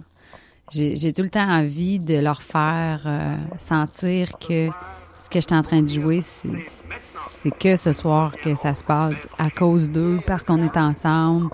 [0.71, 4.69] J'ai tout le temps envie de leur faire euh, sentir que
[5.31, 9.17] que je suis en train de jouer, c'est que ce soir que ça se passe
[9.39, 11.49] à cause d'eux, parce qu'on est ensemble.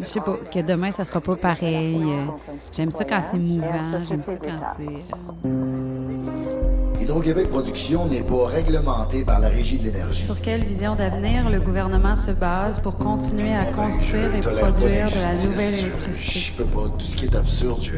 [0.00, 2.00] Je sais pas, que demain, ça sera pas pareil.
[2.02, 2.24] Euh,
[2.72, 5.14] J'aime ça quand c'est mouvant, j'aime ça quand c'est...
[5.46, 10.22] euh, Hydro-Québec Production n'est pas réglementé par la Régie de l'énergie.
[10.24, 15.20] Sur quelle vision d'avenir le gouvernement se base pour continuer à construire et produire de
[15.20, 16.38] la nouvelle électricité?
[16.38, 16.88] Je peux pas.
[16.98, 17.92] Tout ce qui est absurde, je,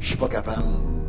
[0.00, 0.64] je suis pas capable.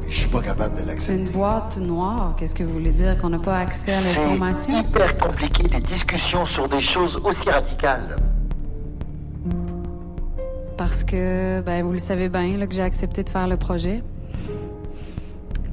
[0.08, 1.20] Je suis pas capable de l'accepter.
[1.20, 3.18] Une boîte noire, qu'est-ce que vous voulez dire?
[3.20, 4.74] Qu'on n'a pas accès à l'information?
[4.74, 8.16] C'est hyper compliqué des discussions sur des choses aussi radicales.
[10.78, 14.04] Parce que, ben, vous le savez bien, là, que j'ai accepté de faire le projet.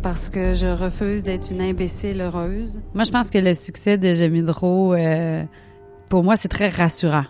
[0.01, 2.81] Parce que je refuse d'être une imbécile heureuse.
[2.95, 5.45] Moi, je pense que le succès de Jamie Drault, euh,
[6.09, 7.25] pour moi, c'est très rassurant.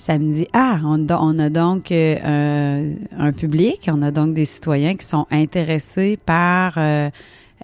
[0.00, 4.32] Ça me dit, ah, on, on a donc euh, un, un public, on a donc
[4.32, 7.10] des citoyens qui sont intéressés par euh,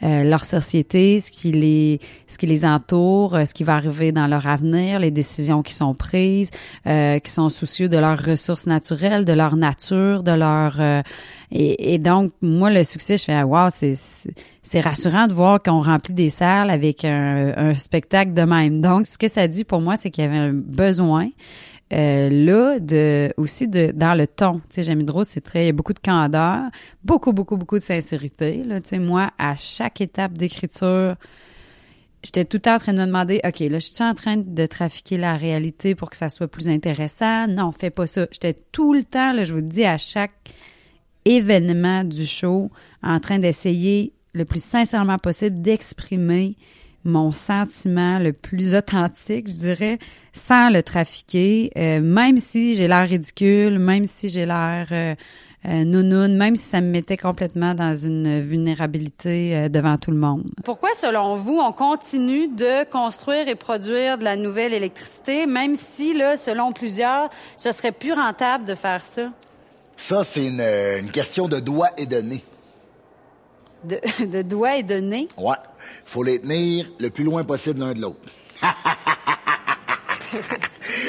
[0.03, 4.13] euh, leur société, ce qui les ce qui les entoure, euh, ce qui va arriver
[4.13, 6.51] dans leur avenir, les décisions qui sont prises,
[6.87, 11.03] euh, qui sont soucieux de leurs ressources naturelles, de leur nature, de leur euh,
[11.51, 16.13] et, donc moi le succès, je fais ah, wow, c'est rassurant de voir qu'on remplit
[16.13, 18.83] des salles avec un, un spectacle de même.
[18.83, 21.29] Donc ce que ça dit pour moi, c'est qu'il y avait un besoin
[21.93, 24.59] euh, là de aussi de dans le ton.
[24.71, 26.63] Tu sais Jamie c'est très il y a beaucoup de candeur
[27.05, 28.81] beaucoup beaucoup beaucoup de sincérité là.
[28.81, 31.15] Tu sais moi à chaque étape d'écriture
[32.25, 34.37] j'étais tout le temps en train de me demander ok là je suis en train
[34.37, 37.47] de trafiquer la réalité pour que ça soit plus intéressant?
[37.47, 38.27] Non fais pas ça.
[38.33, 40.55] J'étais tout le temps là je vous le dis à chaque
[41.25, 42.71] événement du show
[43.03, 46.57] en train d'essayer le plus sincèrement possible d'exprimer
[47.07, 49.99] mon sentiment le plus authentique, je dirais,
[50.33, 55.15] sans le trafiquer, euh, même si j'ai l'air ridicule, même si j'ai l'air euh,
[55.67, 60.19] euh, nounoun, même si ça me mettait complètement dans une vulnérabilité euh, devant tout le
[60.19, 60.51] monde.
[60.65, 66.13] Pourquoi, selon vous, on continue de construire et produire de la nouvelle électricité, même si,
[66.13, 69.33] là, selon plusieurs, ce serait plus rentable de faire ça?
[69.97, 72.45] Ça, c'est une, euh, une question de doigts et de nez.
[73.85, 75.29] De, de doigts et de nez?
[75.37, 75.57] Ouais.
[76.05, 78.21] Faut les tenir le plus loin possible l'un de l'autre.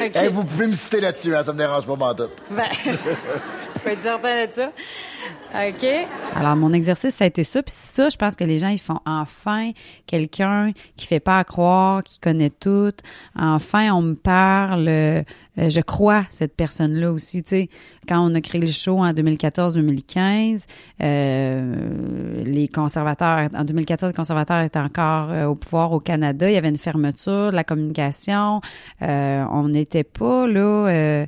[0.01, 0.15] Ok.
[0.15, 2.29] Hey, vous pouvez me citer là-dessus, hein, ça me dérange pas tout.
[2.49, 4.71] Ben, faut être certain de ça.
[5.57, 5.87] OK.
[6.35, 7.63] Alors, mon exercice, ça a été ça.
[7.63, 9.71] Puis ça, je pense que les gens, ils font enfin
[10.05, 12.93] quelqu'un qui fait pas à croire, qui connaît tout.
[13.35, 14.87] Enfin, on me parle.
[14.87, 15.23] euh,
[15.57, 17.41] je crois cette personne-là aussi.
[17.41, 17.69] Tu sais,
[18.07, 20.65] quand on a créé le show en 2014-2015,
[21.01, 26.49] euh, les conservateurs, en 2014, les conservateurs étaient encore euh, au pouvoir au Canada.
[26.49, 28.61] Il y avait une fermeture de la communication.
[29.01, 30.87] Euh, on n'était pas là.
[30.89, 31.25] euh,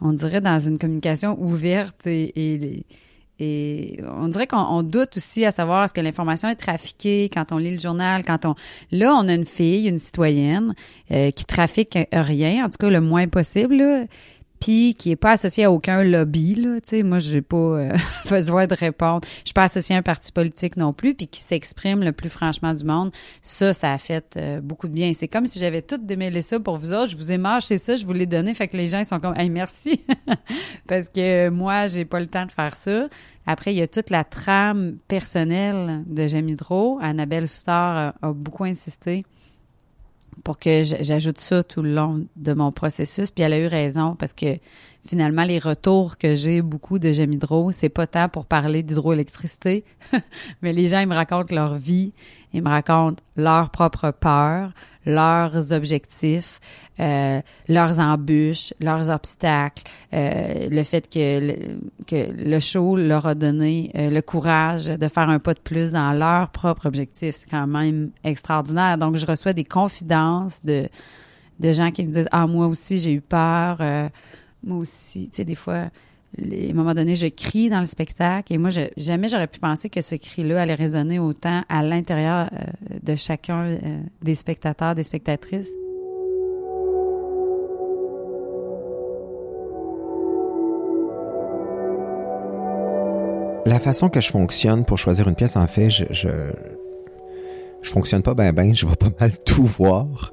[0.00, 2.84] on dirait dans une communication ouverte et, et,
[3.40, 7.50] et on dirait qu'on on doute aussi à savoir est-ce que l'information est trafiquée quand
[7.50, 8.54] on lit le journal, quand on
[8.92, 10.74] là on a une fille, une citoyenne
[11.10, 14.04] euh, qui trafique rien, en tout cas le moins possible, là,
[14.64, 17.96] qui est pas associée à aucun lobby là, tu sais, moi j'ai pas euh,
[18.30, 21.40] besoin de répondre, je suis pas associée à un parti politique non plus, puis qui
[21.40, 25.12] s'exprime le plus franchement du monde, ça ça a fait euh, beaucoup de bien.
[25.12, 27.96] C'est comme si j'avais tout démêlé ça pour vous autres, je vous ai mâché ça,
[27.96, 30.00] je vous l'ai donné, fait que les gens ils sont comme hey merci.
[30.88, 33.08] Parce que moi j'ai pas le temps de faire ça.
[33.46, 36.98] Après, il y a toute la trame personnelle de J'aime Hydro.
[37.02, 39.26] Annabelle Soutard a, a beaucoup insisté
[40.42, 43.30] pour que j'ajoute ça tout le long de mon processus.
[43.30, 44.58] Puis elle a eu raison parce que
[45.06, 49.84] finalement, les retours que j'ai beaucoup de Hydro, c'est pas tant pour parler d'hydroélectricité,
[50.62, 52.12] mais les gens, ils me racontent leur vie,
[52.52, 54.72] ils me racontent leurs propres peurs,
[55.06, 56.60] leurs objectifs,
[57.00, 63.34] euh, leurs embûches, leurs obstacles, euh, le fait que le, que le show leur a
[63.34, 67.34] donné euh, le courage de faire un pas de plus dans leur propre objectif.
[67.36, 68.96] C'est quand même extraordinaire.
[68.98, 70.88] Donc, je reçois des confidences de,
[71.60, 73.78] de gens qui me disent, ah, moi aussi, j'ai eu peur.
[73.80, 74.08] euh,
[74.62, 75.90] moi aussi, tu sais, des fois,
[76.38, 79.46] les- à un moment donné, je crie dans le spectacle et moi, je, jamais j'aurais
[79.46, 83.78] pu penser que ce cri-là allait résonner autant à l'intérieur euh, de chacun euh,
[84.22, 85.70] des spectateurs, des spectatrices.
[93.66, 96.28] La façon que je fonctionne pour choisir une pièce, en fait, je, je,
[97.84, 100.32] je fonctionne pas bien, ben, je vais pas mal tout voir.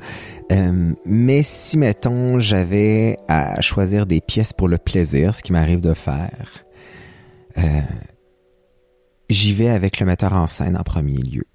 [0.51, 5.81] Euh, mais si, mettons, j'avais à choisir des pièces pour le plaisir, ce qui m'arrive
[5.81, 6.65] de faire,
[7.57, 7.81] euh,
[9.29, 11.45] j'y vais avec le metteur en scène en premier lieu.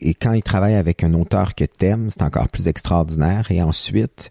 [0.00, 3.50] Et quand il travaille avec un auteur que t'aimes, c'est encore plus extraordinaire.
[3.50, 4.30] Et ensuite,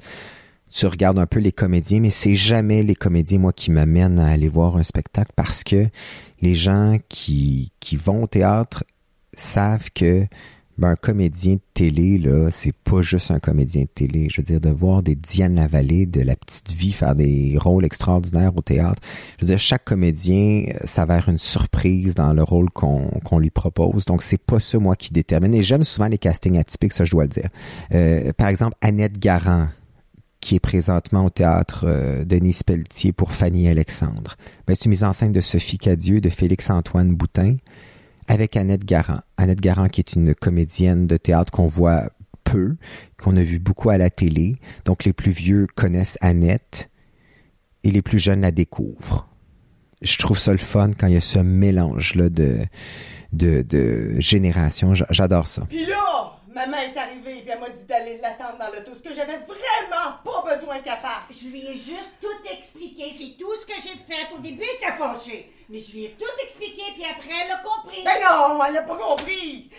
[0.71, 4.27] tu regardes un peu les comédiens, mais c'est jamais les comédiens, moi, qui m'amènent à
[4.27, 5.85] aller voir un spectacle parce que
[6.41, 8.83] les gens qui, qui vont au théâtre
[9.33, 10.25] savent que
[10.79, 14.27] ben, un comédien de télé, là, c'est pas juste un comédien de télé.
[14.29, 17.85] Je veux dire, de voir des Diane Lavallée, de la petite vie faire des rôles
[17.85, 19.01] extraordinaires au théâtre.
[19.37, 23.49] Je veux dire, chaque comédien euh, s'avère une surprise dans le rôle qu'on qu'on lui
[23.49, 24.05] propose.
[24.05, 25.53] Donc, c'est pas ça, moi, qui détermine.
[25.53, 27.49] Et j'aime souvent les castings atypiques, ça, je dois le dire.
[27.93, 29.67] Euh, par exemple, Annette Garant,
[30.41, 34.35] qui est présentement au théâtre euh, Denis Pelletier pour Fanny Alexandre.
[34.65, 37.57] Ben, c'est une mise en scène de Sophie Cadieux, de Félix-Antoine Boutin,
[38.29, 39.19] avec Annette Garant.
[39.37, 42.09] Annette Garant, qui est une comédienne de théâtre qu'on voit
[42.45, 42.77] peu,
[43.21, 44.55] qu'on a vu beaucoup à la télé.
[44.85, 46.89] Donc, les plus vieux connaissent Annette
[47.83, 49.27] et les plus jeunes la découvrent.
[50.01, 52.57] Je trouve ça le fun quand il y a ce mélange-là de,
[53.33, 54.95] de, de générations.
[54.95, 55.67] J- J'adore ça.
[55.71, 59.37] Là, maman est arrivée puis elle m'a dit d'aller l'attendre dans l'auto, ce que j'avais
[59.37, 61.31] vraiment pas besoin qu'elle fasse.
[61.31, 63.11] Je lui ai juste tout expliqué.
[63.11, 64.33] C'est tout ce que j'ai fait.
[64.35, 65.51] Au début, elle était fâchée.
[65.69, 68.03] Mais je lui ai tout expliqué, puis après, elle a compris.
[68.03, 69.69] Ben non, elle a pas compris.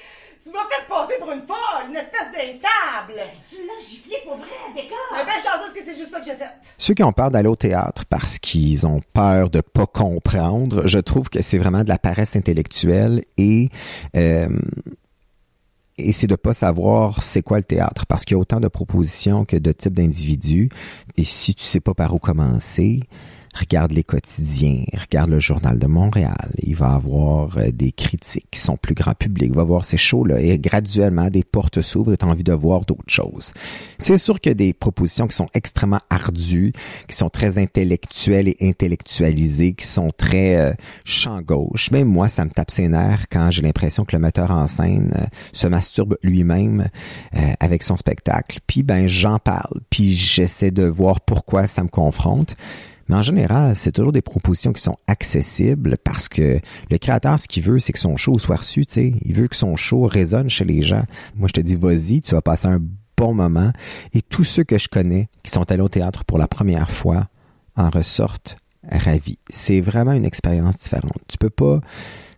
[0.42, 3.20] Tu m'as fait passer pour une folle, une espèce d'instable.
[3.46, 4.94] Tu l'as giflé pour vrai, Becca.
[5.14, 6.48] Mais ben chanceuse que c'est juste ça que j'ai fait.
[6.78, 10.98] Ceux qui ont peur d'aller au théâtre parce qu'ils ont peur de pas comprendre, je
[10.98, 13.68] trouve que c'est vraiment de la paresse intellectuelle et
[14.16, 14.48] euh,
[16.00, 18.68] et c'est de pas savoir c'est quoi le théâtre parce qu'il y a autant de
[18.68, 20.68] propositions que de types d'individus
[21.16, 23.00] et si tu sais pas par où commencer,
[23.54, 28.60] regarde les quotidiens, regarde le journal de Montréal, il va avoir euh, des critiques qui
[28.60, 32.16] sont plus grand public, il va voir ces shows-là et graduellement des portes s'ouvrent et
[32.16, 33.52] tu as envie de voir d'autres choses.
[33.98, 36.72] C'est sûr qu'il y a des propositions qui sont extrêmement ardues,
[37.08, 40.72] qui sont très intellectuelles et intellectualisées, qui sont très euh,
[41.04, 41.90] champ gauche.
[41.90, 45.12] Même moi, ça me tape ses nerfs quand j'ai l'impression que le metteur en scène
[45.16, 46.88] euh, se masturbe lui-même
[47.34, 48.58] euh, avec son spectacle.
[48.66, 52.56] Puis ben j'en parle, puis j'essaie de voir pourquoi ça me confronte.
[53.10, 57.48] Mais en général, c'est toujours des propositions qui sont accessibles parce que le créateur, ce
[57.48, 59.14] qu'il veut, c'est que son show soit reçu, tu sais.
[59.24, 61.02] Il veut que son show résonne chez les gens.
[61.34, 62.80] Moi, je te dis, vas-y, tu vas passer un
[63.16, 63.72] bon moment.
[64.12, 67.26] Et tous ceux que je connais qui sont allés au théâtre pour la première fois
[67.74, 68.56] en ressortent
[68.88, 69.38] ravis.
[69.48, 71.18] C'est vraiment une expérience différente.
[71.26, 71.80] Tu peux pas,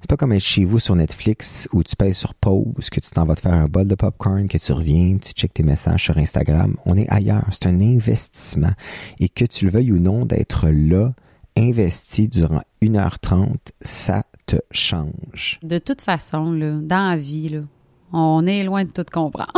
[0.03, 3.11] c'est pas comme être chez vous sur Netflix où tu payes sur pause, que tu
[3.11, 6.03] t'en vas te faire un bol de popcorn, que tu reviens, tu checkes tes messages
[6.03, 6.77] sur Instagram.
[6.85, 7.45] On est ailleurs.
[7.53, 8.73] C'est un investissement.
[9.21, 11.13] Et que tu le veuilles ou non d'être là,
[11.57, 15.61] investi durant 1h30, ça te change.
[15.63, 17.61] De toute façon, là, dans la vie, là,
[18.13, 19.53] on est loin de tout comprendre.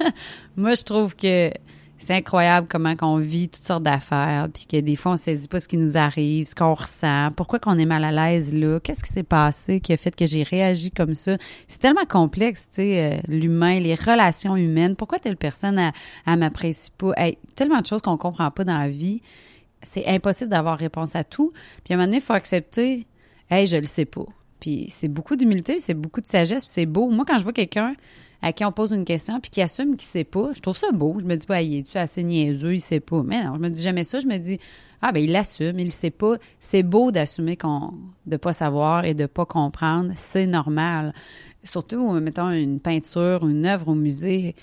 [0.56, 1.52] Moi, je trouve que
[2.00, 5.60] c'est incroyable comment qu'on vit toutes sortes d'affaires, puis que des fois, on saisit pas
[5.60, 9.04] ce qui nous arrive, ce qu'on ressent, pourquoi qu'on est mal à l'aise là, qu'est-ce
[9.04, 11.36] qui s'est passé qui a fait que j'ai réagi comme ça.
[11.68, 15.92] C'est tellement complexe, tu sais, euh, l'humain, les relations humaines, pourquoi telle personne, elle,
[16.26, 17.12] elle m'apprécie pas?
[17.18, 19.20] Hey, tellement de choses qu'on comprend pas dans la vie.
[19.82, 21.52] C'est impossible d'avoir réponse à tout.
[21.84, 23.06] Puis à un moment donné, il faut accepter,
[23.50, 24.26] hey, je le sais pas.
[24.58, 27.10] Puis c'est beaucoup d'humilité, c'est beaucoup de sagesse, puis c'est beau.
[27.10, 27.94] Moi, quand je vois quelqu'un
[28.42, 30.92] à qui on pose une question puis qui assume qu'il sait pas, je trouve ça
[30.92, 31.16] beau.
[31.20, 33.22] Je me dis pas, il est-tu assez niaiseux, il sait pas.
[33.22, 34.18] Mais non, je me dis jamais ça.
[34.18, 34.58] Je me dis,
[35.02, 36.36] ah ben il l'assume, il sait pas.
[36.58, 37.94] C'est beau d'assumer qu'on,
[38.26, 40.12] de pas savoir et de pas comprendre.
[40.16, 41.12] C'est normal.
[41.64, 44.54] Surtout, mettons une peinture, une œuvre au musée.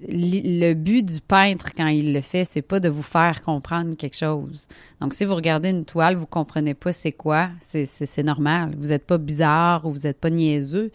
[0.00, 4.16] Le but du peintre quand il le fait, c'est pas de vous faire comprendre quelque
[4.16, 4.66] chose.
[5.00, 8.74] Donc, si vous regardez une toile, vous comprenez pas c'est quoi, c'est normal.
[8.76, 10.90] Vous êtes pas bizarre ou vous êtes pas niaiseux.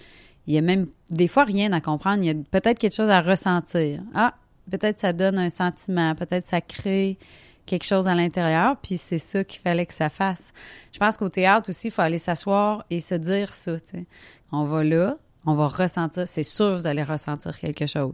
[0.47, 2.23] Il y a même des fois rien à comprendre.
[2.23, 4.01] Il y a peut-être quelque chose à ressentir.
[4.13, 4.34] Ah,
[4.69, 7.17] peut-être ça donne un sentiment, peut-être ça crée
[7.65, 10.51] quelque chose à l'intérieur, puis c'est ça qu'il fallait que ça fasse.
[10.91, 13.77] Je pense qu'au théâtre aussi, il faut aller s'asseoir et se dire ça.
[13.84, 14.06] sais.
[14.51, 16.27] On va là, on va ressentir.
[16.27, 18.13] C'est sûr, vous allez ressentir quelque chose.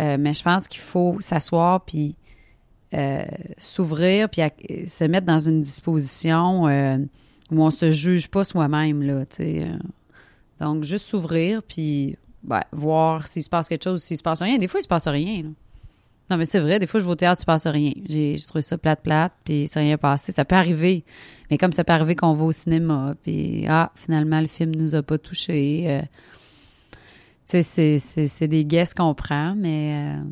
[0.00, 2.16] Euh, mais je pense qu'il faut s'asseoir puis
[2.94, 3.24] euh,
[3.58, 4.40] s'ouvrir puis
[4.86, 6.96] se mettre dans une disposition euh,
[7.50, 9.24] où on se juge pas soi-même là.
[9.28, 9.66] sais.
[10.62, 14.58] Donc juste s'ouvrir puis ben, voir s'il se passe quelque chose, s'il se passe rien.
[14.58, 15.42] Des fois il se passe rien.
[16.30, 17.92] Non mais c'est vrai, des fois je vais au théâtre, il se passe rien.
[18.08, 20.32] J'ai trouvé ça plate plate puis c'est rien passé.
[20.32, 21.04] Ça peut arriver.
[21.50, 24.94] Mais comme ça peut arriver qu'on va au cinéma puis ah finalement le film nous
[24.94, 25.84] a pas touché.
[25.88, 26.02] euh,
[27.48, 30.22] tu sais, c'est des guesses qu'on prend, mais, euh,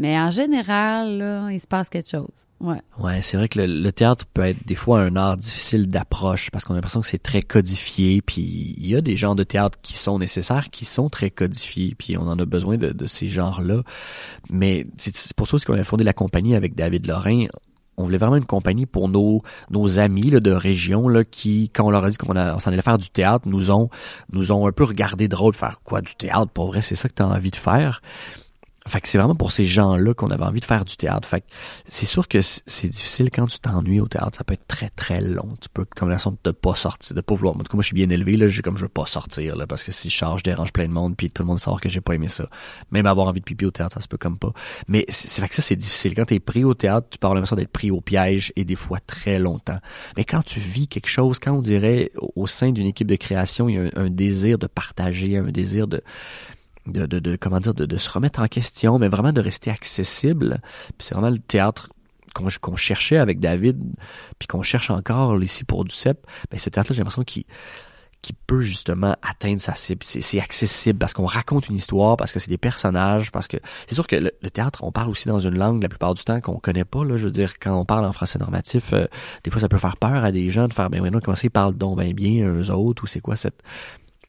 [0.00, 2.46] mais en général, là, il se passe quelque chose.
[2.58, 2.80] Ouais.
[2.98, 6.64] Ouais, c'est vrai que le, théâtre peut être des fois un art difficile d'approche parce
[6.64, 8.22] qu'on a l'impression que c'est très codifié.
[8.22, 11.94] Puis il y a des genres de théâtre qui sont nécessaires, qui sont très codifiés.
[11.98, 13.82] Puis on en a besoin de, ces genres-là.
[14.48, 17.44] Mais c'est pour ça aussi qu'on a fondé la compagnie avec David Lorrain.
[17.98, 22.04] On voulait vraiment une compagnie pour nos amis de région là, qui, quand on leur
[22.04, 23.90] a dit qu'on s'en allait faire du théâtre, nous ont
[24.32, 26.50] nous ont un peu regardé drôle, faire quoi du théâtre?
[26.52, 28.00] Pour vrai, c'est ça que tu as envie de faire.
[28.90, 31.26] Fait que c'est vraiment pour ces gens-là qu'on avait envie de faire du théâtre.
[31.28, 31.46] Fait que
[31.86, 34.36] c'est sûr que c'est difficile quand tu t'ennuies au théâtre.
[34.36, 35.56] Ça peut être très, très long.
[35.60, 37.54] Tu peux, comme l'impression de pas sortir, de pas vouloir.
[37.54, 38.48] En tout cas, moi, je suis bien élevé, là.
[38.48, 40.86] J'ai comme, je veux pas sortir, là, parce que si je charge, je dérange plein
[40.86, 42.48] de monde, puis tout le monde savoir que j'ai pas aimé ça.
[42.90, 44.52] Même avoir envie de pipi au théâtre, ça se peut comme pas.
[44.88, 46.14] Mais c'est vrai que ça, c'est difficile.
[46.14, 48.76] Quand t'es pris au théâtre, tu peux avoir l'impression d'être pris au piège et des
[48.76, 49.78] fois très longtemps.
[50.16, 53.68] Mais quand tu vis quelque chose, quand on dirait au- sein d'une équipe de création,
[53.68, 56.02] il y a un désir de partager, un désir de,
[56.92, 60.60] de, de, comment dire de, de se remettre en question, mais vraiment de rester accessible.
[60.98, 61.88] Puis c'est vraiment le théâtre
[62.32, 63.82] qu'on cherchait avec David,
[64.38, 66.26] puis qu'on cherche encore ici pour Ducep.
[66.50, 67.44] Ben ce théâtre-là, j'ai l'impression qu'il
[68.22, 70.04] qui peut justement atteindre sa cible.
[70.04, 73.94] C'est accessible parce qu'on raconte une histoire, parce que c'est des personnages, parce que c'est
[73.94, 76.58] sûr que le, théâtre, on parle aussi dans une langue la plupart du temps qu'on
[76.58, 77.04] connaît pas.
[77.04, 79.06] Là, je veux dire, quand on parle en français normatif, euh,
[79.44, 81.46] des fois ça peut faire peur à des gens de faire ben maintenant comment ça
[81.46, 83.62] ils parlent donc ben bien eux autres ou c'est quoi cette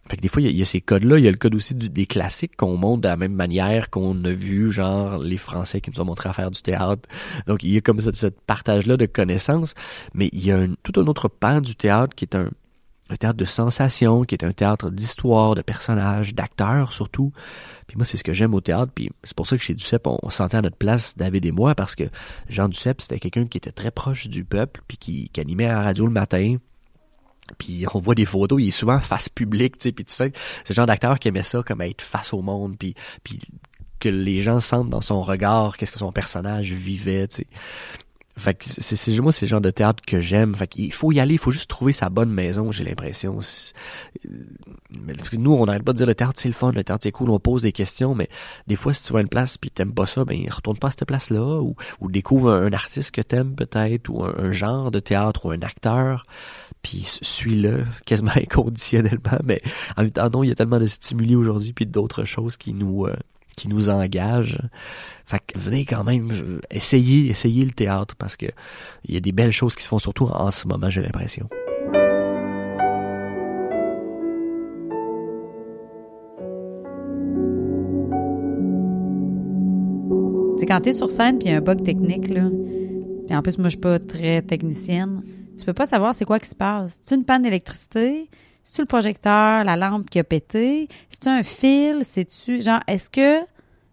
[0.10, 1.20] fait que des fois, il y a- ces codes-là.
[1.20, 4.26] Il y a le code aussi des classiques qu'on montre de la même manière qu'on
[4.26, 7.08] a vu, genre, les Français qui nous ont montré à faire du théâtre.
[7.48, 9.74] Donc, il y a comme cette, cette partage-là de connaissances.
[10.14, 12.50] Mais il y a un, tout un autre pan du théâtre qui est un,
[13.20, 17.32] théâtre de sensations, qui est un théâtre d'histoire, de personnages, d'acteurs surtout.
[17.88, 18.92] Puis moi, c'est ce que j'aime au théâtre.
[18.96, 21.46] Puis c'est pour ça que chez Duceppe, on, on se sentait à notre place, David
[21.46, 22.06] et moi, parce que
[22.50, 25.76] Jean Duceppe, c'était quelqu'un qui était très proche du peuple, puis qui, qui animait à
[25.76, 26.56] la radio le matin,
[27.58, 30.32] puis on voit des photos, il est souvent face publique, tu sais, puis tu sais,
[30.64, 33.40] c'est le genre d'acteur qui aimait ça comme être face au monde, puis puis
[34.00, 37.48] que les gens sentent dans son regard qu'est-ce que son personnage vivait, tu sais.
[38.42, 40.56] Fait que c'est, c'est moi c'est le genre de théâtre que j'aime.
[40.56, 43.40] Fait qu'il faut y aller, il faut juste trouver sa bonne maison, j'ai l'impression.
[45.34, 47.30] Nous on n'arrête pas de dire le théâtre c'est le fun, le théâtre c'est cool,
[47.30, 48.30] on pose des questions, mais
[48.66, 50.92] des fois si tu vois une place puis t'aimes pas ça, ben retourne pas à
[50.92, 55.00] cette place-là ou, ou découvre un, artiste que t'aimes peut-être ou un, un genre de
[55.00, 56.26] théâtre ou un acteur
[56.82, 59.62] puis suis-le quasiment inconditionnellement mais
[59.98, 62.74] en même temps non il y a tellement de stimuli aujourd'hui puis d'autres choses qui
[62.74, 63.16] nous euh,
[63.62, 64.60] qui nous engagent
[65.26, 68.48] fait que venez quand même essayer essayer le théâtre parce que
[69.06, 71.48] il y a des belles choses qui se font surtout en, ce moment j'ai l'impression
[80.62, 82.50] sais, quand t'es sur scène puis y a un bug technique, là,
[83.28, 85.24] puis en plus, moi, je suis pas très technicienne,
[85.58, 87.00] tu peux pas savoir c'est quoi qui se passe.
[87.02, 88.30] C'est une panne d'électricité?
[88.64, 90.88] C'est-tu le projecteur, la lampe qui a pété?
[91.10, 92.02] C'est-tu un fil?
[92.04, 93.40] C'est-tu, genre, est-ce que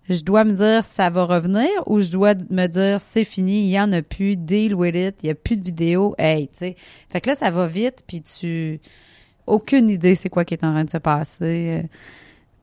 [0.09, 3.71] je dois me dire ça va revenir ou je dois me dire c'est fini, il
[3.71, 6.59] y en a plus, deal with it, il y a plus de vidéo, hey, tu
[6.59, 6.77] sais.
[7.11, 8.81] Fait que là, ça va vite puis tu,
[9.47, 11.83] aucune idée c'est quoi qui est en train de se passer.
[11.83, 11.87] Euh,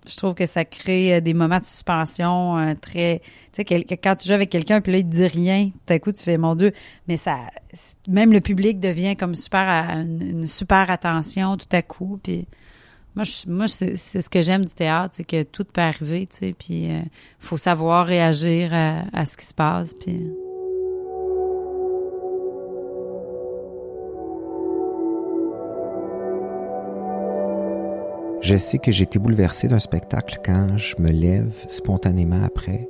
[0.07, 3.21] je trouve que ça crée euh, des moments de suspension euh, très
[3.51, 5.97] tu sais quand tu joues avec quelqu'un puis là il te dit rien tout à
[5.97, 6.73] coup tu fais mon dieu
[7.07, 7.39] mais ça
[8.07, 12.47] même le public devient comme super une super attention tout à coup puis
[13.16, 16.55] moi moi c'est ce que j'aime du théâtre c'est que tout peut arriver tu sais
[16.57, 17.01] puis euh,
[17.39, 20.22] faut savoir réagir à, à ce qui se passe puis
[28.45, 32.88] Je sais que j'ai été bouleversé d'un spectacle quand je me lève spontanément après.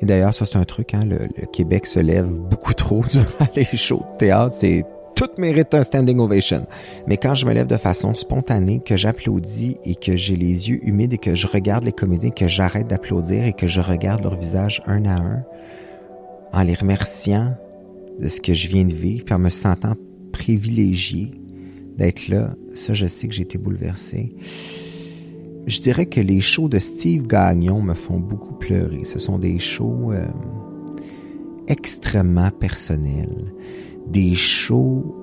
[0.00, 3.46] Et d'ailleurs, ça c'est un truc, hein, le, le Québec se lève beaucoup trop durant
[3.54, 4.56] les shows de théâtre.
[4.58, 4.86] C'est
[5.18, 6.62] tout mérite un standing ovation.
[7.08, 10.78] Mais quand je me lève de façon spontanée, que j'applaudis et que j'ai les yeux
[10.86, 14.36] humides et que je regarde les comédiens, que j'arrête d'applaudir et que je regarde leur
[14.38, 15.42] visage un à un,
[16.52, 17.56] en les remerciant
[18.20, 19.94] de ce que je viens de vivre, puis en me sentant
[20.32, 21.32] privilégié
[21.96, 24.36] d'être là, ça, je sais que j'ai été bouleversé.
[25.66, 29.02] Je dirais que les shows de Steve Gagnon me font beaucoup pleurer.
[29.02, 30.24] Ce sont des shows euh,
[31.66, 33.52] extrêmement personnels,
[34.10, 35.14] des shows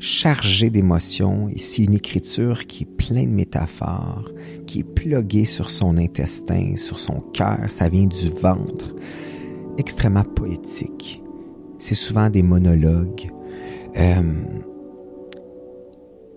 [0.00, 1.48] chargés d'émotions.
[1.48, 4.30] Ici, une écriture qui est pleine de métaphores,
[4.66, 7.70] qui est pluguée sur son intestin, sur son cœur.
[7.70, 8.94] Ça vient du ventre.
[9.78, 11.22] Extrêmement poétique.
[11.78, 13.30] C'est souvent des monologues.
[13.96, 14.22] Euh,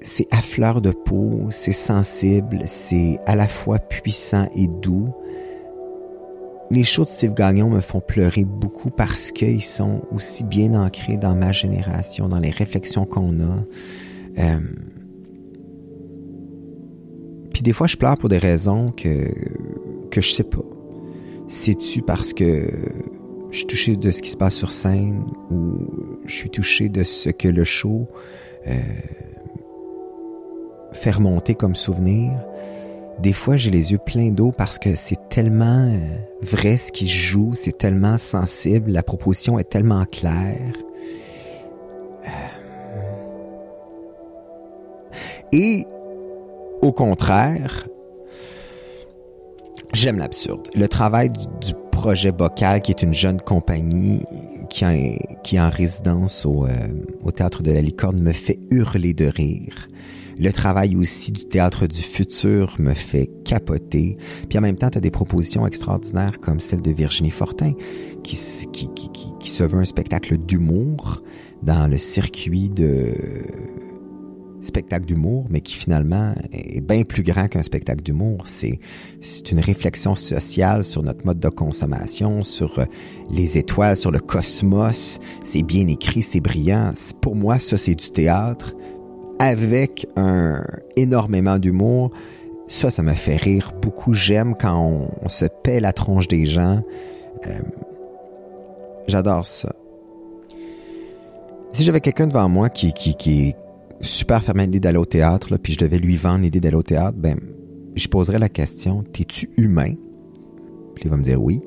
[0.02, 5.14] c'est à fleur de peau, c'est sensible, c'est à la fois puissant et doux.
[6.72, 11.18] Les shows de Steve Gagnon me font pleurer beaucoup parce qu'ils sont aussi bien ancrés
[11.18, 13.64] dans ma génération, dans les réflexions qu'on a.
[14.40, 14.60] Euh,
[17.56, 19.32] Puis des fois, je pleure pour des raisons que,
[20.12, 20.66] que je sais pas.
[21.48, 22.68] C'est-tu parce que
[23.50, 25.78] je suis touché de ce qui se passe sur scène ou
[26.26, 28.10] je suis touché de ce que le show
[28.68, 28.74] euh,
[30.92, 32.32] fait remonter comme souvenir?
[33.20, 36.00] Des fois, j'ai les yeux pleins d'eau parce que c'est tellement euh,
[36.42, 40.74] vrai ce qui se joue, c'est tellement sensible, la proposition est tellement claire.
[42.26, 42.28] Euh,
[45.54, 45.86] Et
[46.82, 47.88] au contraire,
[49.94, 50.68] j'aime l'absurde.
[50.76, 54.22] Le travail du, projet Bocal, qui est une jeune compagnie
[54.70, 56.70] qui, est- qui est en résidence au, euh,
[57.24, 59.88] au Théâtre de la Licorne, me fait hurler de rire.
[60.38, 64.18] Le travail aussi du Théâtre du Futur me fait capoter.
[64.50, 67.74] Puis en même temps, tu as des propositions extraordinaires comme celle de Virginie Fortin,
[68.24, 71.22] qui, se veut un spectacle d'humour
[71.64, 73.14] dans le circuit de
[74.62, 78.44] spectacle d'humour, mais qui finalement est bien plus grand qu'un spectacle d'humour.
[78.46, 78.80] C'est,
[79.22, 82.86] c'est une réflexion sociale sur notre mode de consommation, sur euh,
[83.30, 85.20] les étoiles, sur le cosmos.
[85.44, 86.94] C'est bien écrit, c'est brillant.
[87.22, 88.76] Pour moi, ça, c'est du théâtre
[89.46, 90.64] avec un
[90.96, 92.12] énormément d'humour.
[92.68, 94.14] Ça, ça me fait rire beaucoup.
[94.14, 96.82] J'aime quand on, se paie la tronche des gens.
[97.46, 97.60] Euh,
[99.08, 99.74] j'adore ça.
[101.72, 103.56] Si j'avais quelqu'un devant moi qui, est
[104.02, 106.84] super fermé à l'idée d'aller au théâtre, puis je devais lui vendre l'idée d'aller au
[106.84, 107.38] théâtre, ben,
[107.96, 109.94] je poserais la question, t'es-tu humain?
[110.96, 111.62] Puis il va me dire oui.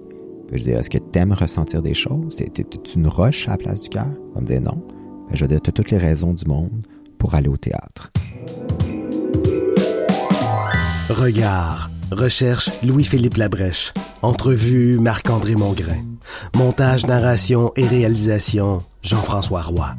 [0.51, 2.37] Je dirais, est-ce que t'aimes ressentir des choses?
[2.37, 4.09] T'es- t'es- T'es-tu une roche à la place du cœur?
[4.31, 4.83] Il va me dire non.
[5.29, 6.87] Ben, je vais dire, t'as toutes les raisons du monde
[7.19, 8.11] pour aller au théâtre.
[11.09, 11.91] Regard.
[12.11, 13.93] Recherche Louis-Philippe Labrèche.
[14.23, 16.05] Entrevue Marc-André Mongrain.
[16.55, 19.95] Montage, narration et réalisation Jean-François Roy.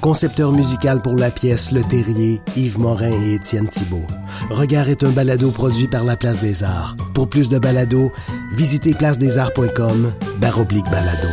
[0.00, 4.06] Concepteur musical pour la pièce Le Terrier, Yves Morin et Étienne Thibault.
[4.50, 6.96] Regard est un balado produit par la Place des Arts.
[7.14, 8.12] Pour plus de balados,
[8.52, 11.28] visitez placedesarts.com baroblique balado.